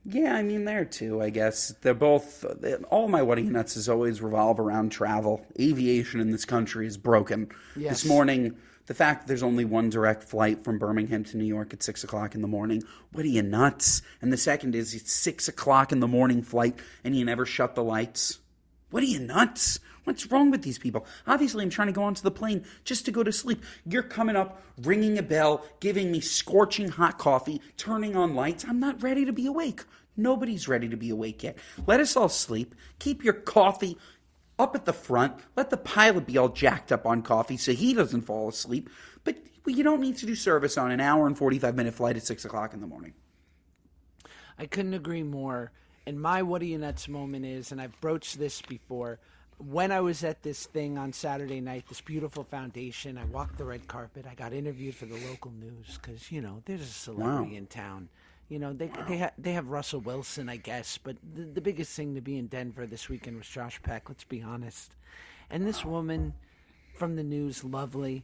[0.06, 1.22] Yeah, I mean there too.
[1.22, 2.46] I guess they're both.
[2.90, 5.46] All my what are you nuts is always revolve around travel.
[5.60, 7.50] Aviation in this country is broken.
[7.76, 8.04] Yes.
[8.04, 11.74] This morning, the fact that there's only one direct flight from Birmingham to New York
[11.74, 12.84] at six o'clock in the morning.
[13.12, 14.02] What are you nuts?
[14.22, 17.76] And the second is it's six o'clock in the morning flight and you never shut
[17.76, 18.40] the lights.
[18.90, 19.80] What are you nuts?
[20.04, 21.06] What's wrong with these people?
[21.28, 23.64] Obviously, I'm trying to go onto the plane just to go to sleep.
[23.86, 28.66] You're coming up, ringing a bell, giving me scorching hot coffee, turning on lights.
[28.68, 29.84] I'm not ready to be awake.
[30.18, 31.58] Nobody's ready to be awake yet.
[31.86, 32.74] Let us all sleep.
[32.98, 33.98] Keep your coffee
[34.58, 35.36] up at the front.
[35.56, 38.90] Let the pilot be all jacked up on coffee so he doesn't fall asleep.
[39.24, 42.26] But you don't need to do service on an hour and 45 minute flight at
[42.26, 43.14] 6 o'clock in the morning.
[44.58, 45.72] I couldn't agree more.
[46.06, 49.20] And my "What are you nuts" moment is, and I've broached this before.
[49.58, 53.66] when I was at this thing on Saturday night, this beautiful foundation, I walked the
[53.66, 54.26] red carpet.
[54.26, 57.58] I got interviewed for the local news because you know there's a celebrity Wow.
[57.58, 58.08] in town.
[58.48, 61.94] You know they they ha- they have Russell Wilson, I guess, but the, the biggest
[61.94, 64.08] thing to be in Denver this weekend was Josh Peck.
[64.08, 64.96] Let's be honest.
[65.50, 66.34] And this woman
[66.96, 68.24] from the news, lovely.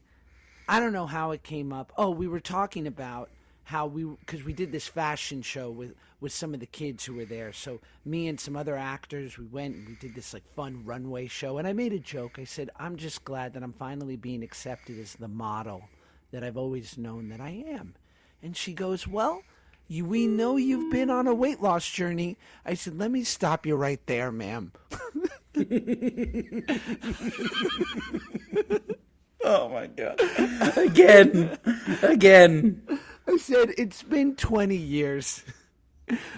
[0.69, 1.91] I don't know how it came up.
[1.97, 3.30] Oh, we were talking about
[3.66, 7.16] how we because we did this fashion show with with some of the kids who
[7.16, 7.51] were there.
[7.51, 11.28] So me and some other actors, we went and we did this like fun runway
[11.28, 11.57] show.
[11.57, 12.39] And I made a joke.
[12.39, 15.84] I said, "I'm just glad that I'm finally being accepted as the model
[16.32, 17.95] that I've always known that I am."
[18.41, 19.43] And she goes, "Well."
[19.88, 22.38] You, we know you've been on a weight loss journey.
[22.66, 24.72] I said, let me stop you right there, ma'am.
[29.47, 30.20] Oh my god.
[30.76, 31.55] again.
[32.01, 32.82] Again.
[33.28, 35.43] I said, It's been 20 years.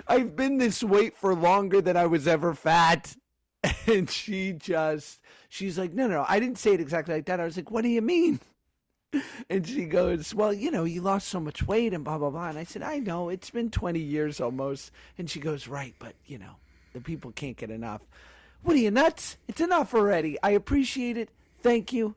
[0.08, 3.16] I've been this weight for longer than I was ever fat.
[3.88, 5.20] And she just,
[5.50, 6.26] she's like, No, no.
[6.28, 7.40] I didn't say it exactly like that.
[7.40, 8.40] I was like, What do you mean?
[9.50, 12.50] And she goes, Well, you know, you lost so much weight and blah, blah, blah.
[12.50, 13.30] And I said, I know.
[13.30, 14.92] It's been 20 years almost.
[15.18, 16.58] And she goes, Right, but, you know,
[16.94, 18.02] the people can't get enough.
[18.64, 19.38] What are you nuts?
[19.48, 20.38] It's enough already.
[20.44, 21.30] I appreciate it.
[21.62, 22.16] Thank you.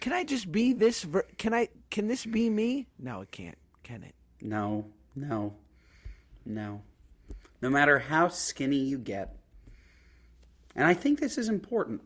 [0.00, 1.02] Can I just be this?
[1.02, 1.68] Ver- can I?
[1.90, 2.86] Can this be me?
[2.98, 3.56] No, it can't.
[3.86, 4.16] Can it?
[4.42, 5.54] No, no,
[6.44, 6.82] no.
[7.62, 9.36] No matter how skinny you get.
[10.74, 12.02] And I think this is important.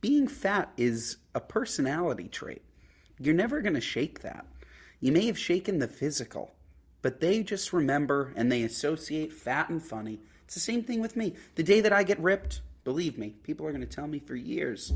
[0.00, 2.62] Being fat is a personality trait.
[3.18, 4.46] You're never going to shake that.
[5.00, 6.54] You may have shaken the physical,
[7.02, 10.20] but they just remember and they associate fat and funny.
[10.44, 11.34] It's the same thing with me.
[11.56, 14.36] The day that I get ripped, believe me, people are going to tell me for
[14.36, 14.92] years,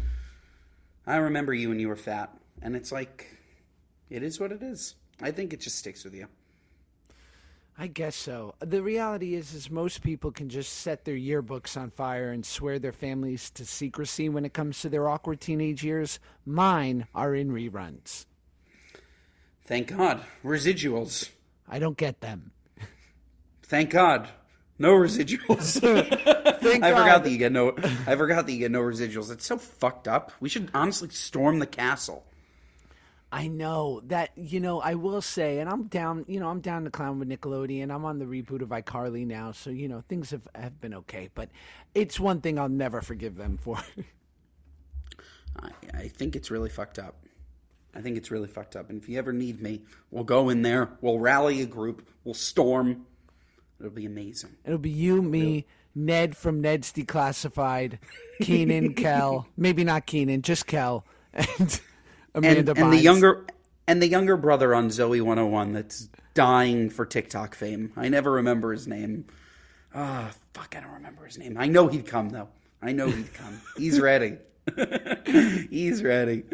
[1.05, 2.33] I remember you when you were fat.
[2.63, 3.37] And it's like,
[4.09, 4.95] it is what it is.
[5.21, 6.27] I think it just sticks with you.
[7.79, 8.55] I guess so.
[8.61, 12.79] The reality is, is most people can just set their yearbooks on fire and swear
[12.79, 16.19] their families to secrecy when it comes to their awkward teenage years.
[16.47, 18.25] Mine are in reruns.
[19.67, 20.23] Thank God.
[20.43, 21.31] Residuals.
[21.69, 22.53] I don't get them.
[23.63, 24.29] Thank God.
[24.79, 25.81] No residuals.
[26.61, 26.99] Thank I God.
[26.99, 27.75] forgot that you get no
[28.07, 29.31] I forgot that you get no residuals.
[29.31, 30.33] It's so fucked up.
[30.41, 32.25] We should honestly storm the castle.
[33.37, 34.81] I know that you know.
[34.81, 36.25] I will say, and I'm down.
[36.27, 37.95] You know, I'm down to clown with Nickelodeon.
[37.95, 41.29] I'm on the reboot of iCarly now, so you know things have have been okay.
[41.35, 41.51] But
[41.95, 43.77] it's one thing I'll never forgive them for.
[45.63, 47.27] I, I think it's really fucked up.
[47.95, 48.89] I think it's really fucked up.
[48.89, 52.33] And if you ever need me, we'll go in there, we'll rally a group, we'll
[52.33, 53.05] storm.
[53.79, 54.57] It'll be amazing.
[54.65, 57.99] It'll be you, me, Ned from Ned's Declassified,
[58.41, 61.81] Kenan, Kel, maybe not Kenan, just Kel, and
[62.37, 63.47] Amanda and, and the younger
[63.89, 67.93] and the younger brother on Zoey 101 that's dying for TikTok fame.
[67.97, 69.27] I never remember his name.
[69.95, 71.57] Ah, fuck, I don't remember his name.
[71.59, 72.49] I know he'd come though.
[72.83, 73.61] I know he'd come.
[73.77, 74.37] He's ready.
[75.71, 76.45] He's ready.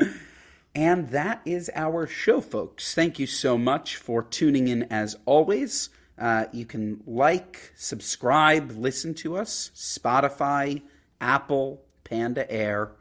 [0.75, 2.95] And that is our show, folks.
[2.95, 5.91] Thank you so much for tuning in as always.
[6.19, 10.83] Uh, you can like, subscribe, listen to us, Spotify,
[11.21, 12.93] Apple, Pandora.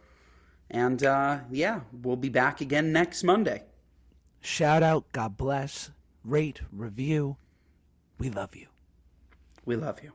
[0.71, 3.63] And uh, yeah, we'll be back again next Monday.
[4.39, 5.91] Shout out, God bless,
[6.23, 7.35] rate, review.
[8.17, 8.67] We love you.
[9.65, 10.13] We love you.